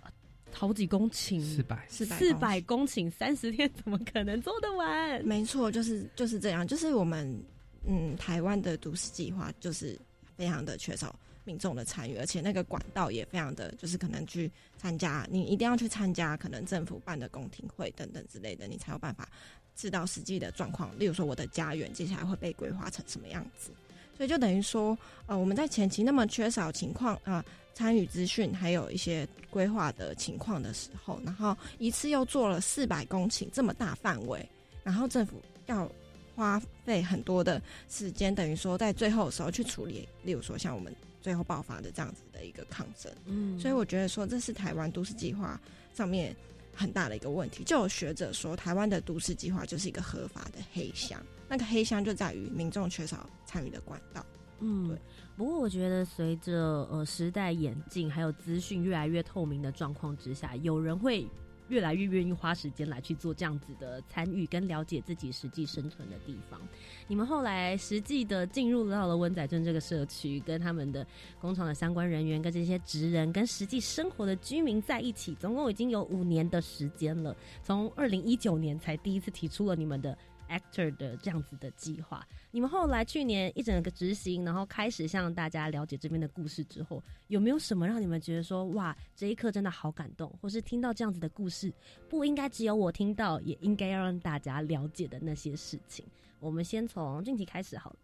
[0.53, 5.25] 好几公顷，四百四百四百公顷，三十天怎么可能做得完？
[5.25, 7.43] 没错，就是就是这样，就是我们
[7.85, 9.99] 嗯台湾的都市计划就是
[10.37, 19.27] 非常的缺少民众的参与，而且那个管道也非常的就是可能去参加，你一定要去参加可能政府办的公听会等等之类的，你才有办法
[19.75, 20.97] 知道实际的状况。
[20.97, 23.71] 例如说，我的家园接下来会被规划成什么样子。
[24.15, 34.47] 所以就等于说，呃，我们在前期那么缺少情况啊，参与资讯还有一些规划的情况的时候，然后一次又做了四百公顷这么大范围，
[34.83, 35.89] 然后政府要
[36.35, 45.59] 花费很多的时间，等于说在最后的时候去处理，例如说像我们最后爆发的这样子的一个抗争，嗯，所以我觉得说这是台湾都市计划
[45.95, 46.35] 上面
[46.75, 47.63] 很大的一个问题。
[47.63, 51.23] 就有学者说，台湾的都市计划就是一个合法的黑箱，
[51.53, 54.25] 那个黑箱就在于民众缺少参与的管道。
[54.59, 54.97] 嗯，对。
[55.37, 61.27] 不过我觉得随着呃时代演进，还有资讯越来越透明的状况之下，有人会。
[61.69, 66.59] 越来越愿意花时间来去做这样子的参与，跟了解自己实际生存的地方。
[67.07, 71.07] 你们后来实际的进入到了温仔镇这个社区，跟他们的
[71.39, 77.35] 工厂的相关人员、跟这些职人、跟实际生活的居民在一起，总共已经有五年的时间了。
[77.63, 80.15] 从二零一九年才第一次提出了你们的。
[80.49, 91.73] Actor 的这样子的计划，你们后来去年一整个执行，然后开始向大家了解这边的故事之后，有没有什么让你们觉得说哇，这一刻真的好感动，或是听到这样子的故事，
[92.09, 96.05] 不应该只有我听到，也应该要让大家了解的那些事情？
[96.39, 97.95] 我们先从俊奇开始好了。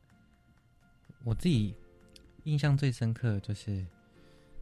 [1.23, 1.75] 我自己
[2.43, 3.85] 印象最深刻就是，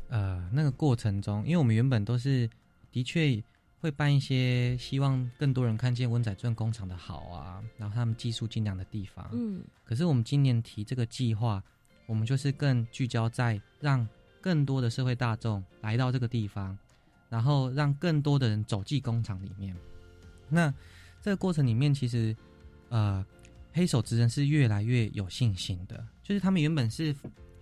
[0.09, 2.49] 呃，那个过程中，因为我们原本都是
[2.91, 3.43] 的确。
[3.79, 9.29] 会办一些希望更多人看见温仔钻工厂的好啊，然后他们技术精良的地方。
[9.31, 11.63] 嗯，可是我们今年提这个计划，
[12.07, 14.07] 我们就是更聚焦在让
[14.41, 16.75] 更多的社会大众来到这个地方，
[17.29, 19.75] 然后让更多的人走进工厂里面。
[20.49, 20.73] 那
[21.21, 22.35] 这个过程里面，其实
[22.89, 23.23] 呃，
[23.73, 27.15] 黑手职人是越来越有信心的，就是他们原本是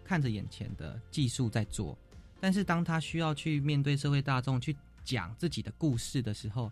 [0.04, 1.98] 看着眼前的技术在做，
[2.40, 4.74] 但是当他需要去面对社会大众去。
[5.06, 6.70] 讲自己的故事的时候，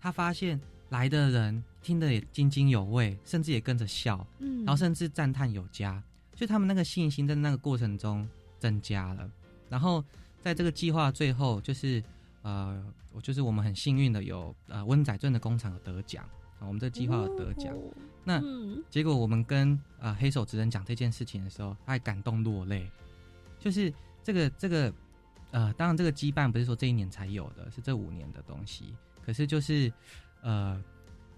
[0.00, 6.02] 他发现来的人听得也津津有味，甚至也跟着笑，嗯，然后甚至赞叹有加，
[6.34, 8.26] 就他们那个信心在那个过程中
[8.58, 9.30] 增加了。
[9.68, 10.02] 然后
[10.40, 12.02] 在这个计划最后，就是
[12.42, 16.24] 呃，我就是我们很幸运的有呃温仔镇的工厂有得奖
[16.58, 17.72] 啊，我们这计划有得奖。
[18.24, 18.42] 那
[18.88, 22.90] 结果我们跟呃黑手职人讲这件事情的时候，他还感动落泪，
[23.60, 23.92] 就是
[24.22, 24.92] 这个这个。
[25.54, 28.92] 呃，当然，这个羁绊不是说这一年才有的，是这五年的东西。
[29.24, 29.92] 可是就是，
[30.42, 30.82] 呃，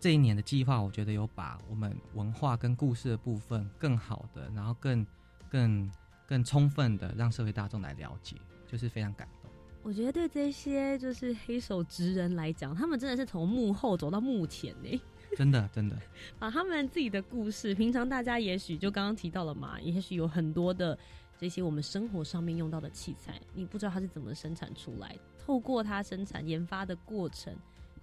[0.01, 5.07] 这一年的计划，我觉得有把我们文化跟故事的部分更好的，然后更、
[5.51, 5.91] 更、
[6.27, 9.51] 更充分的让社会大众来了解，就是非常感动。
[9.83, 14.99] 我觉得对这些就是黑手职人来讲，他们真的是从幕后走到幕前呢。
[15.37, 15.97] 真的，真的，
[16.39, 20.99] 把他们自己的故事，平常大家也许就刚刚提到了嘛，也许有很多的。
[21.39, 27.55] 这些我们生活上面用到的器材，你不知道它是怎么生产出来，透过它生产研发的过程，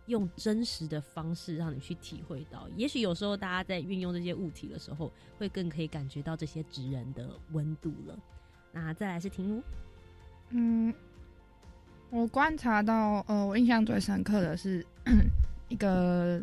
[0.06, 2.68] 用真实的方式让你去体会到。
[2.76, 8.20] 也许有时候大家在运用这些物体的时候，会更可以感觉到这些纸人的温度了。
[8.72, 9.64] 那再来是婷如，
[10.50, 10.94] 嗯，
[12.10, 14.86] 我观察到，呃，我印象最深刻的是
[15.70, 16.40] 一个，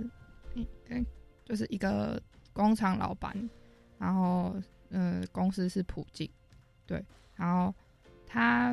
[0.88, 1.06] 嗯，
[1.44, 2.20] 就是一个
[2.52, 3.48] 工厂老板，
[3.98, 4.54] 然后，
[4.90, 6.28] 呃，公司是普京。
[6.90, 7.00] 对，
[7.36, 7.72] 然后
[8.26, 8.72] 他，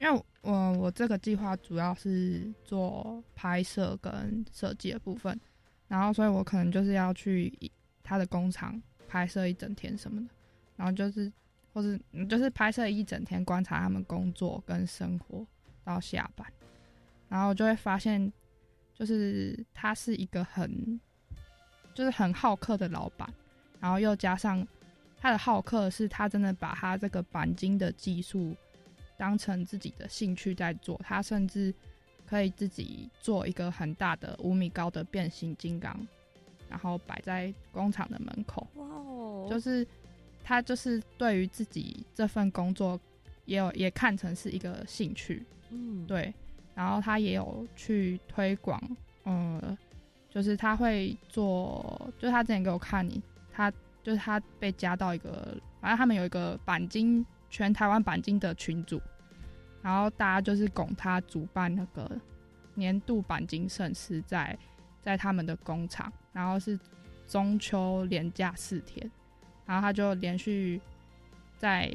[0.00, 5.38] 因为我我这个计划主要是做拍摄跟设计的部分，
[5.86, 7.56] 然后所以我可能就是要去
[8.02, 10.26] 他的工厂拍摄一整天什么的，
[10.74, 11.32] 然后就是
[11.72, 11.96] 或是
[12.28, 15.46] 就是拍摄一整天，观察他们工作跟生活
[15.84, 16.44] 到下班，
[17.28, 18.32] 然后就会发现，
[18.94, 21.00] 就是他是一个很
[21.94, 23.32] 就是很好客的老板，
[23.78, 24.66] 然后又加上。
[25.20, 28.54] 他的好客是他真的把他这个钣金的技术
[29.16, 31.74] 当成自己的兴趣在做，他甚至
[32.24, 35.98] 可以自己做一个很大的五米高的变形金刚，
[36.68, 38.64] 然后摆在工厂的门口。
[38.74, 39.48] 哇哦！
[39.50, 39.84] 就是
[40.44, 42.98] 他就是对于自己这份工作
[43.44, 46.32] 也有也看成是一个兴趣，嗯，对。
[46.76, 48.80] 然后他也有去推广，
[49.24, 49.76] 呃，
[50.30, 53.20] 就是他会做，就他之前给我看你
[53.52, 53.72] 他。
[54.08, 58.98] 就是他被加到一个，反正他们有一个钣金全台湾钣金的群组，
[59.82, 62.10] 然后大家就是拱他主办那个
[62.72, 64.58] 年度钣金盛事，在
[65.02, 66.80] 在他们的工厂，然后是
[67.26, 69.10] 中秋连假四天，
[69.66, 70.80] 然后他就连续
[71.58, 71.86] 在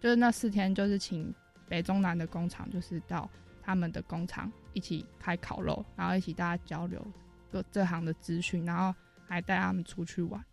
[0.00, 1.32] 就是那四天，就是请
[1.68, 3.30] 北中南的工厂，就是到
[3.62, 7.00] 他们的工厂一起开烤肉，然后一起大家交流
[7.48, 8.92] 各这行的资讯，然后
[9.28, 10.44] 还带他们出去玩。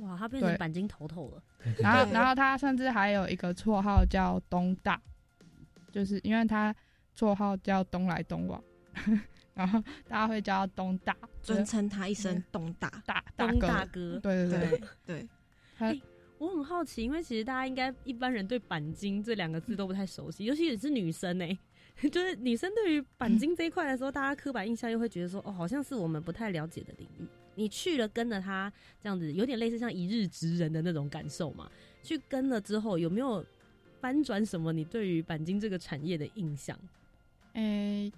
[0.00, 1.42] 哇，他变成钣金头头了。
[1.78, 5.00] 然后，然后他甚至还有一个绰号叫东大，
[5.92, 6.74] 就是因为他
[7.16, 8.62] 绰号叫东来东往，
[9.54, 14.18] 然后大家会叫他东大，尊称他一声东大大东大哥。
[14.20, 15.28] 对对对
[16.38, 21.46] 我很好奇，因为其实大家应该一般人对钣金这两个字都不太熟悉，尤其也是女生呢。
[22.10, 27.28] 就是女生对于钣金这一块的时候，大家刻板印象又会觉得说，哦，好像是我们不太了解的领域。
[27.60, 31.70] 你去了跟着他这样子，有点类似像一日职人的那种感受嘛？
[32.02, 33.44] 去跟了之后，有没有
[34.00, 36.78] 翻转什么你对于钣金这个产业的印象？
[37.52, 38.10] 诶，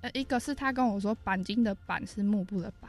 [0.00, 2.88] 呃，一个是他跟我说钣金的钣是幕布的钣，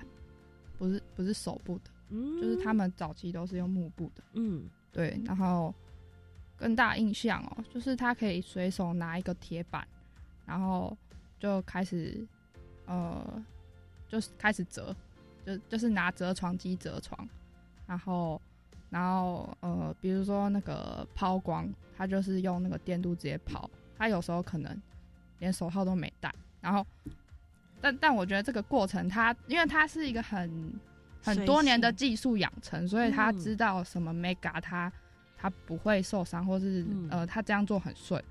[0.77, 4.23] 不是不是手部的，嗯就是他们早期都是用幕布的。
[4.35, 5.75] 嗯对，然后
[6.55, 9.85] 更大印象哦，就是他可以随手拿一个铁板，
[10.45, 10.97] 然后
[11.37, 12.25] 就开始
[12.85, 13.43] 呃，
[14.07, 14.95] 就是开始折，
[15.47, 17.17] 就就是拿折床机折床，
[17.85, 18.41] 然后
[18.89, 24.77] 然后呃，比如说那个抛光，他就是用那个电镀直接抛，他有时候可能
[25.39, 26.29] 连手套都没戴，
[26.59, 26.85] 然后
[27.79, 30.73] 但但我觉得这个过程他，因为他是一个很
[31.23, 34.91] 很多年的技术养成，所以他嗯知道什么 mega 他
[35.37, 38.21] 他不会受伤，或是、嗯呃他这样做很顺。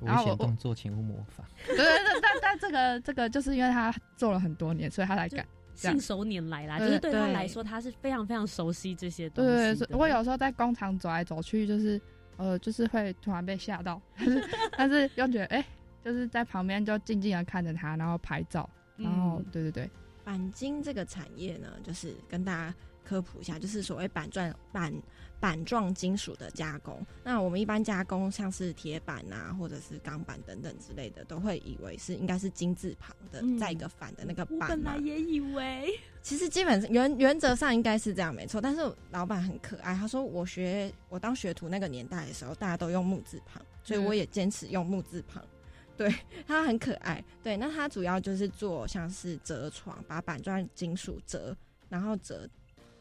[0.00, 1.46] 危然后我险动作请勿模仿。
[1.66, 5.46] 对对对，但但这个这个就是因为他做了很多年，所以他才敢。
[5.74, 9.50] 信手拈来啦，就是对他来说，他是非常非常熟悉这些东西。
[9.50, 12.00] 对对对，我有时候在工厂走来走去，就是
[12.36, 15.64] 呃，就是会突然被吓到， 但是 但是又觉得哎、
[16.04, 19.46] 就是在旁边就静静的看着他，然后拍照，然后、嗯。
[19.52, 19.90] 对对对，
[20.24, 22.74] 钣金这个产业呢，就是跟大家
[23.04, 24.92] 科普一下，就是所谓板状板
[25.40, 27.04] 板状金属的加工。
[27.24, 34.96] 那我们一般加工像是铁板啊，或者是钢板等等之类的，都会以为是应该是金字旁的，嗯在一个反的那个我板我本来。
[34.98, 35.92] 也以为，
[36.22, 38.80] 其实基本上原原则上应该是这样没错，但是
[39.10, 45.42] 老板很可爱，他说我学我当学徒那个年代的时候，大家都用木字旁，所以我也坚持用木字旁。
[45.94, 46.12] 对，
[46.46, 47.22] 它很可爱。
[47.42, 51.54] 对，那它主要就是做像是折床，把板状金属折，
[51.88, 52.48] 然后折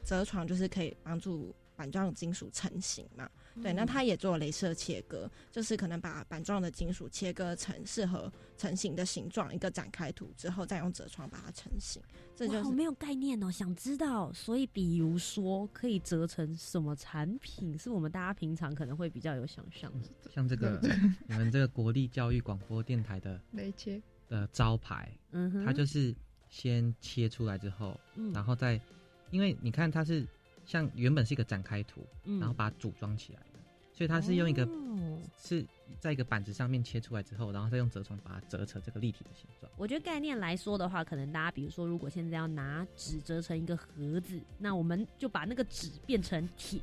[0.04, 3.30] 折床就是可以帮助板状金属成型嘛。
[3.62, 12.02] 对，那它也做镭射切割，就是可能把板状的金属切割成适合成型的形状，一个展开图之后，再用折床把它成型。
[12.34, 14.32] 这就是哇好没有概念哦，想知道。
[14.32, 20.08] 所以，比如说，可以折成什么产品，是我们大家平常可能会比较有想象的。
[20.34, 20.80] 像这个
[21.28, 26.16] 你们这个国立教育广播电台的雷切，的招牌，嗯哼，它就是
[26.50, 28.80] 先切出来之后，嗯然后再，
[29.32, 30.28] 因为你看它是
[30.66, 33.60] 像原本是一个展开图，嗯然后把它组装起来的，
[33.94, 34.78] 所以它是用一个、哦
[35.38, 35.66] 是
[36.00, 39.72] 在一个板子上面切出来之后，然后再用折床把它折成这个立体的形状。
[39.76, 46.80] 我觉得概念来说的话，可能大家比如说，如果现在要拿纸折成一个盒子，那我们就把那个纸变成铁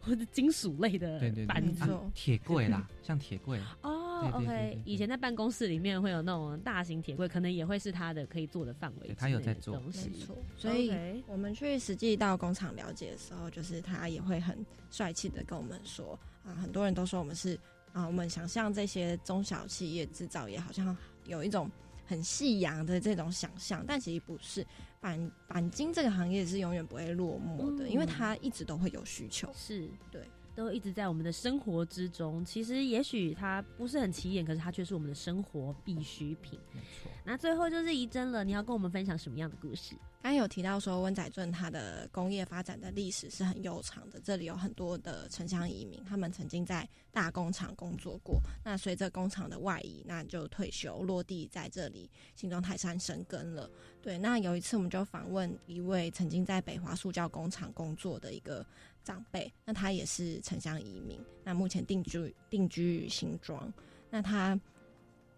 [0.00, 1.98] 或者金属类的对对对，板子。
[2.14, 9.20] 铁柜啦，像铁柜，哦，OK，以前在办公室里面会有那种大型铁柜，可能也会是他的可以做的范围之内的东西。
[9.20, 17.58] 对它有在做没错，所以我们去实际到工厂了解的时候，就是他也会很帅气的跟我们说啊，很多人都说我们是
[17.92, 20.96] 啊，我们想象这些中小企业制造业好像
[21.26, 21.70] 有一种
[22.06, 24.66] 很夕阳的这种想象，但其实不是。
[25.02, 29.50] 钣钣金这个行业是永远不会落寞的，嗯因为它一直都会有需求。
[29.56, 30.20] 是对，
[30.54, 32.44] 都一直在我们的生活之中。
[32.44, 36.58] 其实也许它不是很起眼，可是它却是我们的生活必需品。
[36.72, 37.10] 没错。
[37.24, 39.94] 那最后就是怡珍了，你要跟我们分享什么样的故事？
[40.22, 48.38] 刚刚有提到说温仔镇它的工业发展的历史是很悠长的，这里有很多的城乡移民，他们曾经在大工厂工作过。
[48.62, 53.70] 那随着工厂的外移，那就退休落地在这里新庄泰山生根了。
[54.02, 58.64] 对，那有一次我们就访问一位曾经在北华塑胶工厂工作的一个
[59.04, 63.72] 长辈，那他也是城乡移民，那目前定居定居于新庄。
[64.10, 64.58] 那他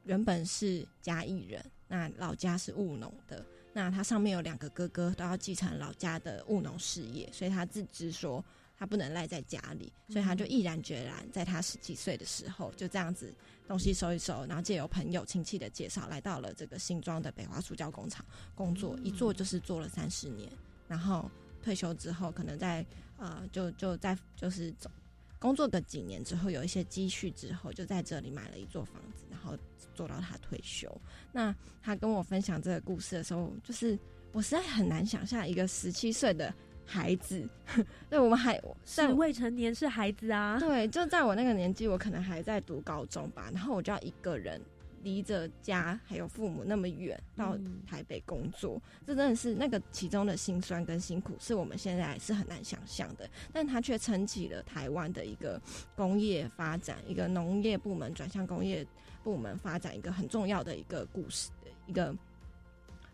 [0.05, 3.45] 原本是嘉义人，那老家是务农的。
[3.75, 8.45] 那他上面有两个哥哥都要继承老家的务农事业，所以他自知说
[8.77, 13.33] 他不能赖在家里，所以他就毅然决然在他十几岁的时候就这样子
[13.67, 18.23] 东西收一收，然后借由朋友亲戚的介绍来到了这个新庄的北华塑胶工厂
[18.55, 20.53] 工作，一做就是做了三十年，
[20.87, 21.31] 然后
[21.63, 22.85] 退休之后可能在
[23.23, 24.91] 呃就就在就是走。
[25.39, 29.57] 工作个几年之后，有一些积蓄之后，就在这里买了一座房子，然后
[29.93, 30.89] 做到他退休。
[31.33, 31.53] 那
[31.83, 33.99] 他跟我分享这个故事的时候，就是
[34.31, 36.55] 我实在很难想象一个十七岁的
[36.87, 37.45] 孩子，
[38.09, 44.61] 对我们还在是未成年是孩子啊，对，就在我那个年纪，我可能还在读高中吧，然后我就要一个人
[45.03, 53.29] 离着家还有父母那么远到嗯台北工作，这真的是那个其中的辛酸跟辛苦，是我们现在是很难想象的。
[53.53, 55.61] 但他却撑起了台湾的一个
[55.97, 58.87] 工业发展，一个农业部门转向工业
[59.25, 61.51] 部门发展一个很重要的一个故事，
[61.87, 62.15] 一个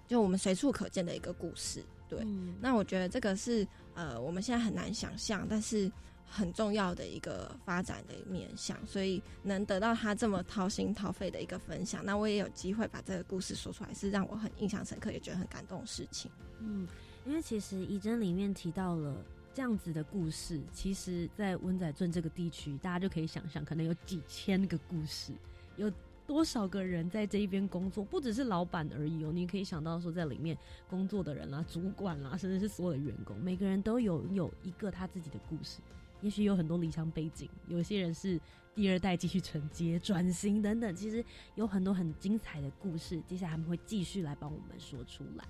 [0.06, 1.82] 就我们随处可见的一个故事。
[2.08, 5.90] 对，嗯那我觉得这个是呃我们现在很难想象，但是
[6.28, 16.30] 很重要的一个发展的面向，所以能得到他这么掏心掏肺的一个分享，那我也有机会把这个故事说出来，是让我很印象深刻，也觉得很感动的事情。
[16.60, 16.86] 嗯，
[17.24, 19.16] 因为其实怡珍里面提到了
[19.54, 25.32] 这样子的故事，其实，在温仔镇这个地区，大家就可以想象，可能有几千个故事，
[25.76, 25.90] 有
[26.26, 30.56] 多少个人在这一边工作，不只是老板而已哦，你可以想到说在里面
[30.88, 35.78] 工作的人啦、主管啦，甚至是所有的员工，每个人都有有一个他自己的故事。
[36.20, 38.40] 也许有很多离乡背景，有些人是
[38.74, 43.20] 第二代继续承接、转型等等，其实有很多很精彩的故事。
[43.26, 45.44] 接下来他们会继续来帮我们说出来。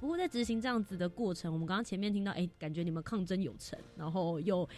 [0.00, 4.68] 不过在执行这样子的过程，我们刚刚前面听到，哎，感觉你们抗争有成，然后又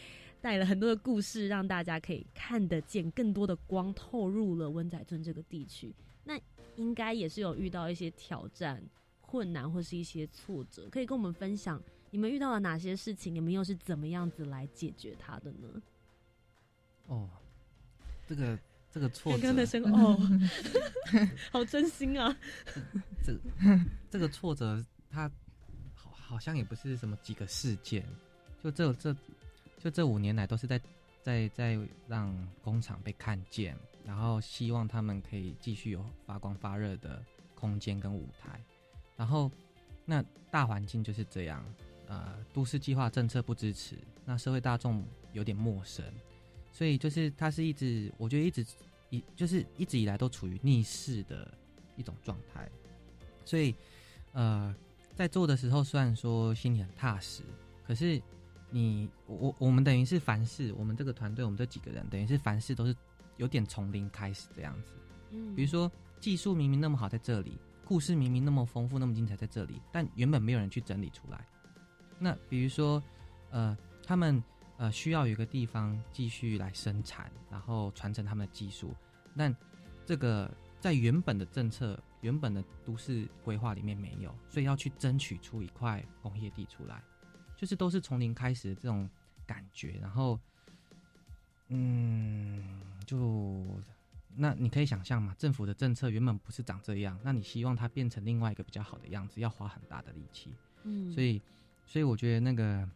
[0.40, 5.94] 带了很多的故事，让大家可以看得见更多的光透入了温仔村这个地区。
[6.24, 6.38] 那
[6.76, 8.82] 应该也是有遇到一些挑战、
[9.22, 11.82] 困难或是一些挫折，可以跟我们分享。
[12.14, 13.34] 你们遇到了哪些事情？
[13.34, 15.82] 你们又是怎么样子来解决它的呢？
[17.08, 17.28] 哦，
[18.24, 18.56] 这个
[18.88, 20.16] 这个挫折，刚刚的声 哦，
[21.50, 22.32] 好真心啊！
[23.24, 23.36] 这
[24.08, 25.28] 这个挫折，它
[25.92, 28.06] 好好像也不是什么几个事件，
[28.62, 29.12] 就这这
[29.80, 30.80] 就这五年来都是在
[31.20, 37.20] 在在让工厂被看见，然后希望他们可以继续有发光发热的
[37.56, 38.64] 空间跟舞台，
[39.16, 39.50] 然后
[40.04, 41.60] 那大环境就是这样。
[42.06, 46.04] 呃，都市计划政策不支持，那社会大众有点陌生，
[46.70, 48.66] 所以就是它是一直，我觉得一直
[49.10, 51.52] 一就是一直以来都处于逆势的
[51.96, 52.68] 一种状态，
[53.44, 53.74] 所以
[54.32, 54.74] 呃，
[55.14, 57.42] 在做的时候虽然说心里很踏实，
[57.86, 58.20] 可是
[58.70, 62.94] 你我我们等于是凡事，我们这个团队，我们这几个人等于是凡事都是
[63.36, 64.92] 有点从零开始这样子，
[65.30, 65.90] 嗯，比如说
[66.20, 71.46] 技术明明那么好在这里，故事明明那么丰富那么精彩在这里，但原本没有人去整理出来。
[72.18, 73.02] 那比如说，
[73.50, 74.42] 呃，他们
[74.78, 78.94] 呃需要有一个地方继续来生产，然后传承他们的技术。
[79.36, 79.54] 但
[80.06, 80.50] 这个
[80.80, 87.02] 在原本的政策、原本的都市规划里面没有，所以要去争取出一块工业地出来，
[87.56, 89.10] 就是都是从零开始的这种
[89.44, 89.98] 感觉。
[90.00, 90.38] 然后，
[91.68, 93.66] 嗯，就
[94.36, 100.54] 那你可以想象嘛，政府的政策原本不是长这样，那你希望它变成另外一个比较好的样子，要花很大的力气。
[100.84, 101.42] 嗯，所以。
[101.86, 102.88] 所以我觉得那个，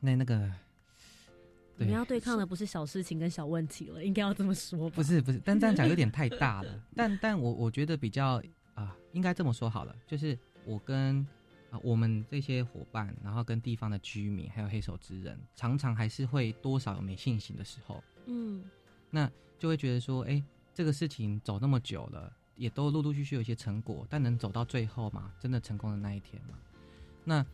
[0.00, 0.50] 那那个，
[1.76, 4.96] 你们要对抗的不是小事情跟小问题了，应该要这么说吧。
[4.96, 6.82] 不是不是，但这样讲有点太大了。
[6.96, 8.42] 但但我我觉得比较
[8.74, 11.18] 啊，应该这么说好了，就是我跟
[11.70, 18.02] 啊我们这些伙伴，然后跟地方的居民，还有黑手之人，常常还是会多少有没信心的时候。
[18.26, 18.64] 嗯，
[19.10, 25.32] 那就会觉得说，哎，这个事情走那么久了，也都陆陆续续有一些成果，但能走到最后嘛？
[25.38, 26.58] 真的成功的那一天吗？
[27.24, 27.44] 那。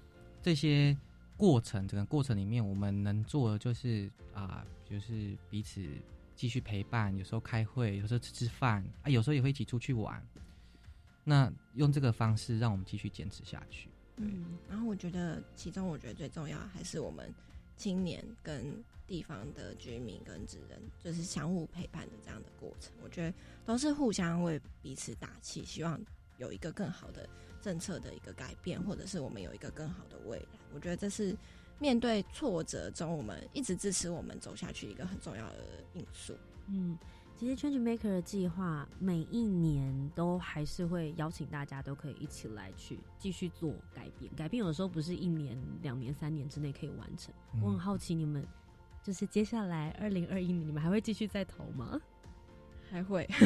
[0.47, 0.97] 这些
[1.36, 5.84] 过程，整个过程里面，我们能做的就是啊，就是彼此
[6.36, 10.24] 继续陪伴，有时候开会，有时候吃吃饭啊，有时候也会一起出去玩。
[11.24, 13.88] 那用这个方式，让我们继续坚持下去。
[14.18, 17.34] 嗯，然后我觉得，其中我觉得最重要还是我们
[17.76, 18.72] 青年跟
[19.05, 22.92] 地方的居民跟职人，就是相互陪伴的这样的过程。
[23.03, 23.34] 我觉得
[23.64, 26.01] 都是互相为彼此打气，希望
[26.39, 27.28] 有一个更好的。
[27.62, 31.37] 政策的一个改变，或者是我们有一个更好的未来，我觉得这是
[31.80, 36.37] 面对挫折中，我们一直支持我们走下去一个很重要的因素。
[36.68, 36.97] 嗯，
[37.37, 44.32] 其实 Change Maker 的计划每一年都还是会邀请大家都可以一起来去继续做改变。
[44.37, 47.34] 改变有时候不是一年、两年、三年之内可以完成。
[47.61, 48.47] 我很好奇，你们
[49.03, 52.01] 就是接下来二零二一年，你们还会继续再投吗？
[52.89, 53.28] 还会。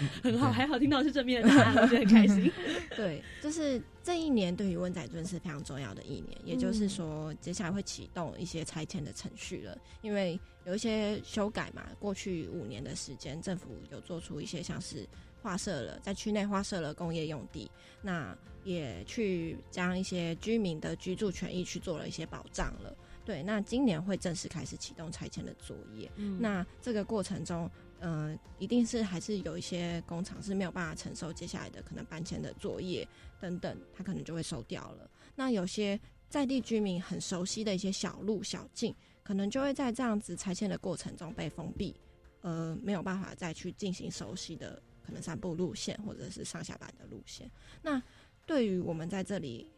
[0.22, 2.50] 很好，还好听到是正面的答案，我觉得很开心。
[2.96, 11.86] 对，就是这一年对于温仔尊是非常重要的一年，也就是说，接下来会启动一些拆迁的程序了，因为有一些修改嘛。
[11.98, 15.06] 过去五年的时间，政府有做出一些像是
[15.42, 17.70] 划设了在区内划设了工业用地，
[18.00, 22.94] 那也去将一些居民的居住权益去做了一些保障了。
[23.24, 26.10] 对，那今年会正式开始启动拆迁的作业。
[26.16, 27.70] 嗯那这个过程中。
[28.04, 33.06] 嗯，一定是还是有一些工厂是没有办法承受接下来的可能搬迁的作业
[33.40, 35.08] 等等，它可能就会收掉了。
[35.36, 35.98] 那有些
[36.28, 38.92] 在地居民很熟悉的一些小路小径，
[39.22, 41.94] 可能就会在这样子拆迁的过程中被封闭，
[42.40, 47.48] 呃，没有办法再去进行熟悉的可能散步路线或者是上下班的路线。
[47.80, 48.02] 那
[48.44, 49.70] 对于我们在这里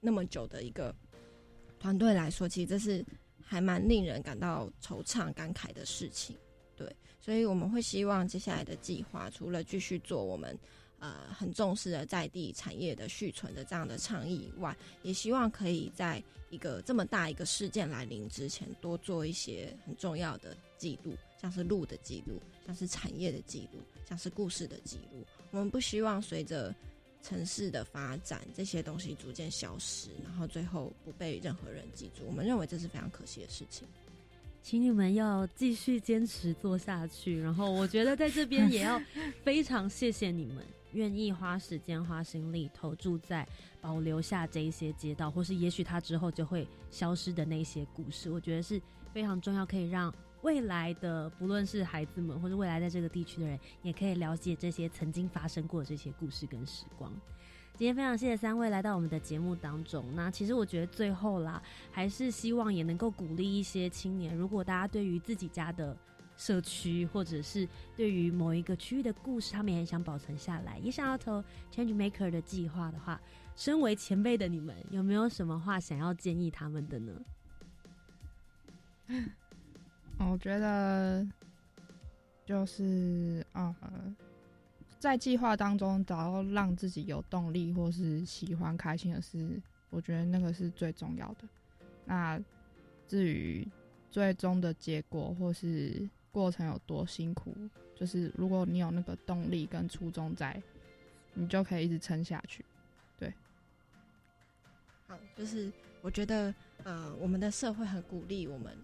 [0.00, 0.92] 那么久的一个
[1.78, 3.06] 团队来说，其实这是
[3.40, 6.36] 还蛮令人感到惆怅感慨的事情。
[7.28, 10.58] 所以我们会希望接下来的计划，除了继续做我们
[10.98, 25.22] 呃很重视的在地产业的续存的这样的倡议以外，也希望可以在一个这么大一个事件来临之前，多做一些很重要的记录，像是路的记录，像是产业的记录，像是故事的记录。
[25.50, 26.74] 我们不希望随着
[27.22, 32.22] 城市的发展，这些东西逐渐消失，然后最后不被任何人记住。
[32.26, 33.86] 我们认为这是非常可惜的事情。
[34.62, 37.40] 请你们要继续坚持做下去。
[37.40, 39.00] 然后，我觉得在这边也要
[39.42, 43.46] 非常谢谢你们，愿意花时间、花心力投注在
[43.80, 48.30] 保留下这一些街道，或是也许它之后就会消失的那些故事。
[48.30, 48.80] 我觉得是
[49.12, 57.10] 非常重要，可以让未来的不论是孩子们，或者未来在这个地区的人，也可以了解这些曾经发生过的这些故事跟时光。
[57.78, 60.04] 今天非常谢谢三位来到我们的节目当中。
[60.16, 61.62] 那其实我觉得最后啦，
[61.92, 65.96] 还是希望也能够鼓励一些青年，如果大家对于自己家的
[66.36, 71.40] 社区，或者是对于某一个区域的故事，他们也很想保存下来，也想要投
[71.72, 73.20] Change Maker 的计划的话，
[73.54, 77.12] 身为前辈的你们，有没有什么话想要建议他们的呢？
[80.18, 81.24] 我觉得
[82.44, 83.72] 就是啊。
[84.98, 91.48] 在计划当中找到让自己有动力或是喜欢开心的事，我觉得那个是最重要的。
[92.04, 92.40] 那
[93.06, 93.66] 至于
[94.10, 97.54] 最终的结果或是过程有多辛苦，
[97.94, 100.60] 就是如果你有那个动力跟初衷在，
[101.32, 102.64] 你就可以一直撑下去。
[103.16, 103.32] 对，
[105.06, 105.72] 好，就是
[106.02, 108.76] 我觉得呃，我们的社会很鼓励我们，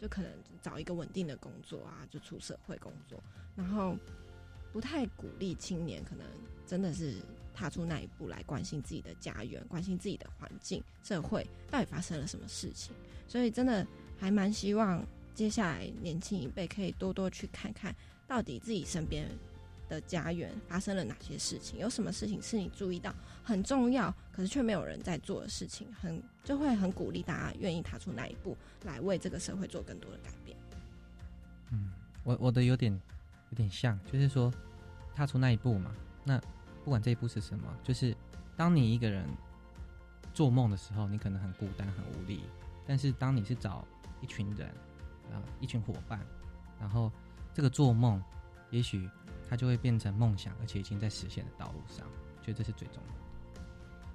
[0.00, 0.30] 就可能
[0.62, 3.22] 找一个稳定的工作啊，就出社会工作，
[3.54, 3.94] 然后。
[4.72, 6.24] 不太鼓励青年，可能
[6.66, 7.16] 真的是
[7.54, 12.94] 踏出那一步来关心自己的家园，关心自己的环境、社会到底发生了什么事情。
[13.26, 13.86] 所以，真的
[14.18, 15.04] 还蛮希望
[15.34, 17.94] 接下来年轻一辈可以多多去看看
[18.26, 19.28] 到底自己身边
[19.88, 30.56] 的家园发生了哪些事情，有什么事情是你注意到很重要，可是却没有人在做的事情，很就会很鼓励大家愿意踏出那一步来为这个社会做更多的改变。
[31.72, 31.90] 嗯，
[32.22, 33.00] 我我的有点。
[33.50, 34.52] 有点像，就是说，
[35.12, 35.90] 踏出那一步嘛。
[36.24, 36.40] 那
[36.84, 38.16] 不管这一步是什么，就是
[38.56, 39.26] 当你一个人
[40.32, 42.42] 做梦的时候，你可能很孤单、很无力。
[42.86, 43.84] 但是当你是找
[44.20, 44.68] 一群人
[45.32, 46.20] 啊，一群伙伴，
[46.78, 47.10] 然后
[47.52, 48.22] 这个做梦，
[48.70, 49.08] 也许
[49.48, 52.06] 它就会变成梦想，而且已经在实现的道路上。
[52.42, 53.66] 觉得这是最重要的。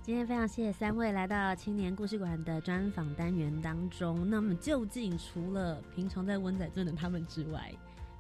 [0.02, 4.30] 今天非常谢谢三位来到青年故事馆的专访单元当中。
[4.30, 7.74] 那么究竟除了平常在温仔镇的他们之外，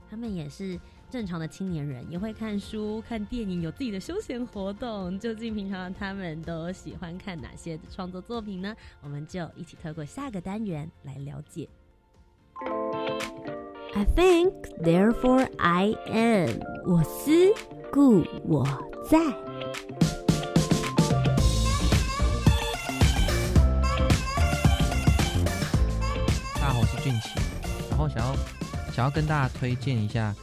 [0.09, 0.78] 他们也是。
[1.16, 5.18] 正常的青年人也会看书、看电影，有自己的休闲活动。
[5.18, 8.76] 究竟平常他们都喜欢看哪些创作作品呢？
[8.99, 11.70] 我们就一起透过下个单元来了解。
[13.93, 14.51] I think,
[14.84, 16.59] therefore I am。
[16.86, 17.32] 我思
[17.93, 18.66] 故我
[19.09, 19.18] 在。
[26.55, 27.39] 大家好，我是俊奇，
[27.89, 28.36] 然后想要
[28.91, 30.36] 想要跟大家推荐一下。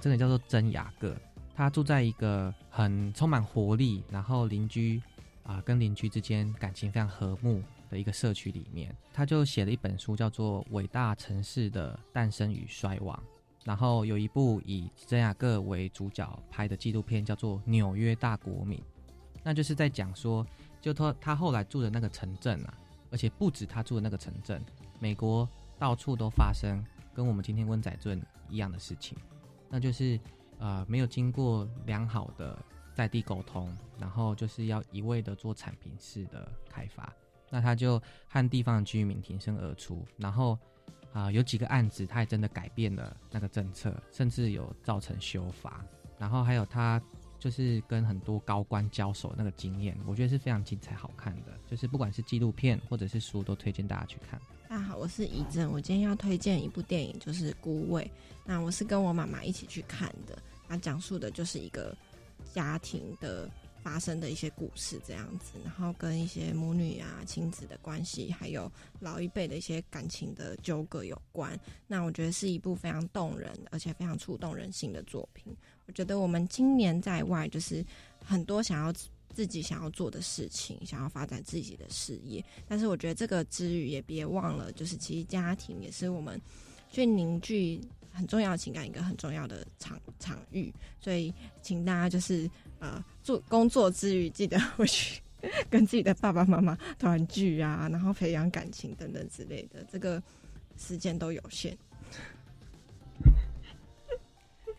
[0.00, 1.16] 这个叫做真雅各，
[1.54, 5.00] 他住在一个很充满活力，然后邻居
[5.42, 8.94] 啊跟邻居之间感情非常和睦的一个社区里面。
[9.12, 13.16] 他就写了一本书，叫做《伟大城市的诞生与衰亡》。
[13.64, 18.78] 然后有一部以真雅各为主角拍的纪录片，叫做《纽约大国民》，
[19.42, 20.46] 那就是在讲说，
[20.82, 22.74] 就他他后来住的那个城镇啊，
[23.10, 24.62] 而且不止他住的那个城镇，
[24.98, 26.84] 美国到处都发生
[27.14, 28.20] 跟我们今天温仔镇
[28.50, 29.16] 一样的事情。
[29.74, 30.16] 那就是，
[30.60, 32.56] 呃，没有经过良好的
[32.94, 37.12] 在地沟通，然后就是要一味的做产品式的开发，
[37.50, 40.56] 那他就和地方的居民挺身而出，然后
[41.12, 45.84] 啊，有几个案子，他也真的改变了那个政策，甚至有造成修法，
[46.20, 47.02] 然后还有他
[47.40, 54.40] 就是跟很多高官交手那个经验，我觉得是非常精彩好看的，就是不管是纪录片或者是书，都推荐大家去看。
[54.74, 55.70] 大家好，我是怡珍。
[55.70, 58.02] 我今天要推荐一部电影，就是《孤味》。
[58.44, 60.36] 那我是跟我妈妈一起去看的。
[60.66, 61.96] 它讲述的就是一个
[62.52, 63.48] 家庭的
[63.84, 68.68] 发生的一些故事，这样子，然后跟一些母女啊、亲子的关系，还有
[68.98, 71.56] 老一辈的一些感情的纠葛有关。
[71.86, 75.56] 那我觉得是一部非常动人，而且非常触动人心的作品。
[75.86, 77.86] 我觉得我们今年在外，就是
[78.18, 78.92] 很多想要。
[79.34, 86.40] 自己想要做的事情，想要发展自己的事业，但是我觉得这个之余也别忘了，就是其实家庭也是我们
[86.90, 87.80] 去凝聚
[88.12, 95.20] 很重要的情感一个很重要的场场域，所以请大家就是呃做工作之余，记得回去
[95.68, 100.22] 跟自己的爸爸妈妈团聚啊，然后培养感情等等之类的，这个
[100.78, 101.76] 时间都有限。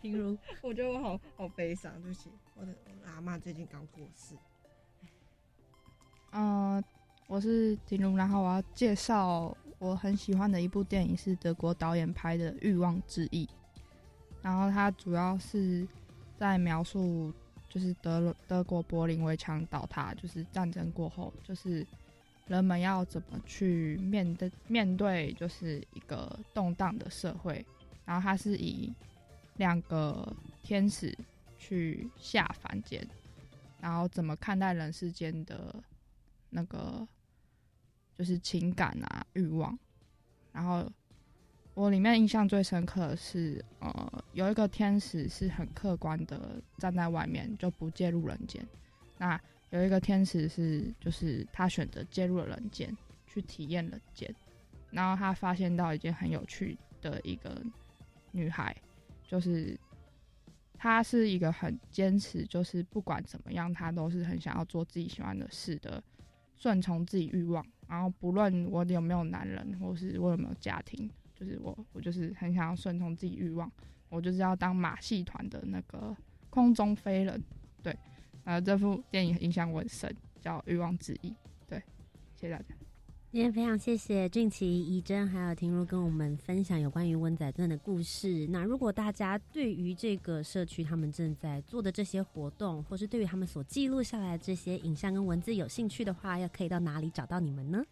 [0.02, 4.34] 平如， 我觉得我好好悲伤，对不起，我的阿妈最近刚过世。
[6.32, 6.82] 嗯，
[7.26, 13.46] 我是婷如，然后我要介绍我很喜欢的一部电影，是德国导演拍的《欲望之翼》。
[14.40, 15.86] 然后它主要是
[16.38, 17.30] 在描述，
[17.68, 21.86] 就是德德国柏林围墙倒塌，就是战争过后，就是
[22.46, 27.64] 人们要怎么去面对面对就是一个动荡的社会，
[28.06, 28.90] 然后它是以
[29.56, 31.16] 两个天使
[31.66, 33.04] 去下凡间，
[33.80, 35.74] 然后怎么看待人世间的
[36.50, 37.06] 那个
[38.16, 39.76] 就是情感啊欲望，
[40.52, 40.88] 然后
[41.74, 48.66] 我里面印象最深刻的是，呃，有一个天使是很客观的站在外面就不介入人间，
[49.18, 49.40] 那。
[49.70, 52.96] 有一个天使是，就是他选择介入了人间，
[53.26, 54.32] 去体验人间，
[54.92, 57.60] 然后他发现到一件很有趣的一个
[58.30, 58.74] 女孩，
[59.26, 59.76] 就是
[60.78, 66.02] 他是一个很坚持，就是不管怎么样，他都是很想要做自己喜欢的事的，
[66.54, 73.70] 顺从自己欲望，然后不论我有没有男人，或是我有没有家庭，就是我我就是很想要顺从自己欲望，
[74.08, 76.16] 我就是要当马戏团的那个
[76.50, 77.42] 空中飞人，
[77.82, 77.96] 对。
[78.44, 81.30] 呃，这部电影影响我很深，叫《欲望之翼》。
[81.66, 81.82] 对，
[82.36, 82.85] 谢谢大家。
[83.32, 88.46] 今天非常谢谢俊奇、怡珍还有婷如跟我们分享有关于温仔镇的故事。
[88.48, 97.82] 那如果大家对于这个社区他们正在做的这些活动，或是对于他们所记录下来的这些影像跟文字有兴趣的话，要可以到哪里找到你们呢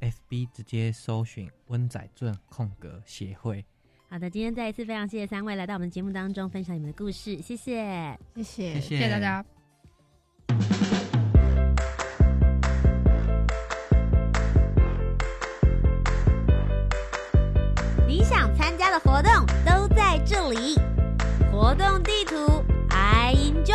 [0.00, 3.64] ？FB 直接搜寻温仔镇空格协会。
[4.08, 9.44] 好的，今天再一次非常谢谢三位来到我们节目当中分享你们的故事，谢谢，谢谢，谢谢大家。
[20.32, 20.76] 这里，
[21.50, 22.36] 活动地图
[22.88, 23.74] ，I enjoy。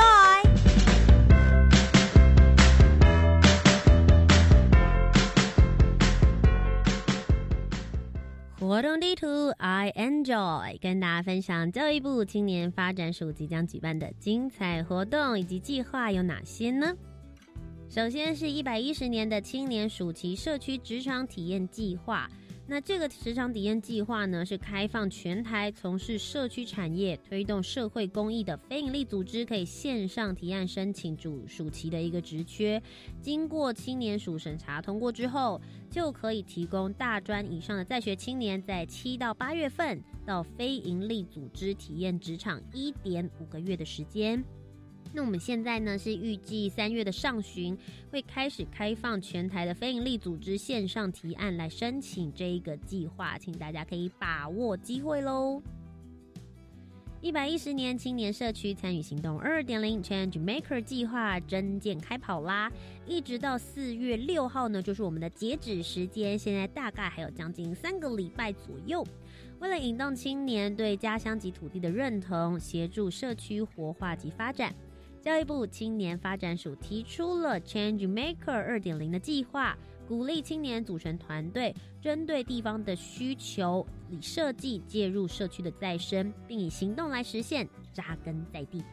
[8.58, 16.96] 活动地图，I enjoy，跟大家分享教育部青年发展署即将举办的精彩活动以及计划有哪些呢？
[17.90, 22.30] 首先是一百一十年的青年暑期社区职场体验计划。
[22.68, 32.82] 那这个职场体验计划呢，是开放全台从事社区产业、推动社会公益的非营利组织可以线上提案申请主暑期的一个职缺，
[33.22, 35.62] 经过青年署审查通过之后，
[35.92, 44.44] 就可以提供大专以上的在学青年在七到八月份到非营利组织体验职场一点五个月的时间。
[45.14, 47.78] 那我们现在呢是预计三月的上旬
[48.12, 55.62] 会开始开放全台的非营利组织线上提案来申请这一个计划，请大家可以把握机会喽。
[57.22, 62.72] 一百一十年青年社区参与行动二点零 Change Maker 计划真件开跑啦！
[63.08, 69.04] 一直到四月六号呢，就是我们的截止时间，现在大概还有将近三个礼拜左右。
[69.60, 74.76] 为了引动青年对家乡及土地的认同，协助社区活化及发展。
[75.26, 79.76] 教育部青年发展署提出了 Change Maker 二点零的计划，
[80.08, 88.84] 鼓励青年组成团队，针对地方的需求，以设计介入社区的再生，并以行动来实现扎根在地。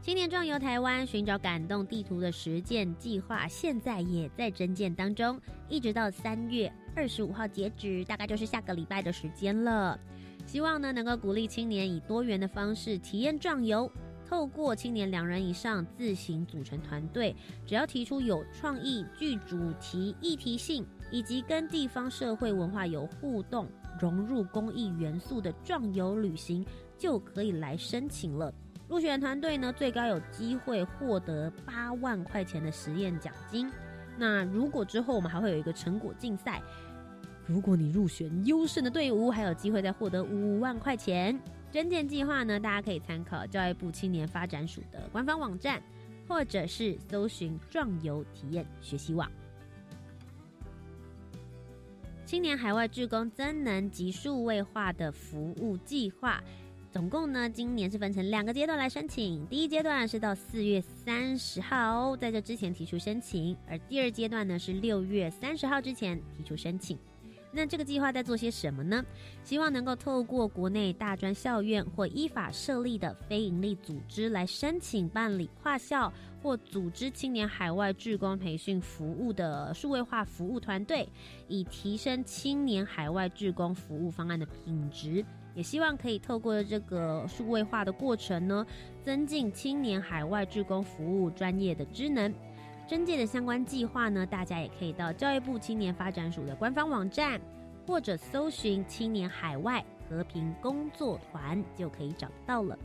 [0.00, 9.96] 青年壮游台湾，寻找感动地图的实践计划，现在也在征建当中，一直到三月二十五号截止，大概就是下个礼拜的时间了。
[10.44, 13.88] 希望呢，能够鼓励青年以多元的方式体验壮游。
[14.28, 23.66] 透过青年两人以上自行组成团队，只要提出有创意、具主题、议题性，以及跟地方社会文化有互动、
[23.98, 26.64] 融入公益元素的壮游旅行，
[26.98, 28.52] 就可以来申请了。
[28.86, 33.70] 入选团队呢，最高有机会获得八万块钱的实验奖金。
[34.18, 36.60] 那如果之后我们还会有一个成果竞赛，
[37.46, 41.38] 如果你入选优胜的队伍，还有机会再获得五万块钱。
[41.70, 45.82] 征件计划呢，大家可以参考教育部青年发展署的官方网站，
[46.26, 49.30] 或者是搜寻壮游体验学习网。
[52.24, 56.42] 青年海外志工增能及数位化的服务计划，
[56.90, 59.46] 总共呢，今年是分成两个阶段来申请。
[59.46, 66.98] 第一阶段是到四月三十号，在这之前提出申请；而第二阶段呢，是六月三十号之前提出申请。
[67.50, 69.04] 那这个计划在做些什么呢？
[69.42, 81.08] 希望能够透过国内大专校院或依法设立的非营利组织来申请办理跨校或组织青年海外志工培训服务的数位化服务团队，
[81.48, 85.24] 以提升青年海外志工服务方案的品质。
[85.54, 88.64] 也希望可以透过这个数位化的过程呢，
[89.02, 92.32] 增进青年海外志工服务专业的职能。
[92.88, 97.38] 征界的相关计划呢，大家也可以到教育部青年发展署的官方网站，
[97.86, 102.76] 或者搜寻青年海外和平工作团就可以找到了。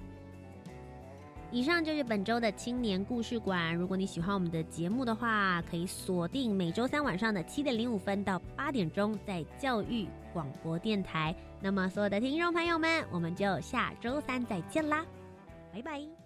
[1.52, 3.76] 以上就是本周的青年故事馆。
[3.76, 11.34] 如果你喜欢我们的节目的话，可以锁定每周三晚上的七点零五分到八点钟，在教育广播电台。
[11.62, 15.06] 那么，所有的听众朋友们，我们就下周三再见啦，
[15.72, 16.23] 拜拜。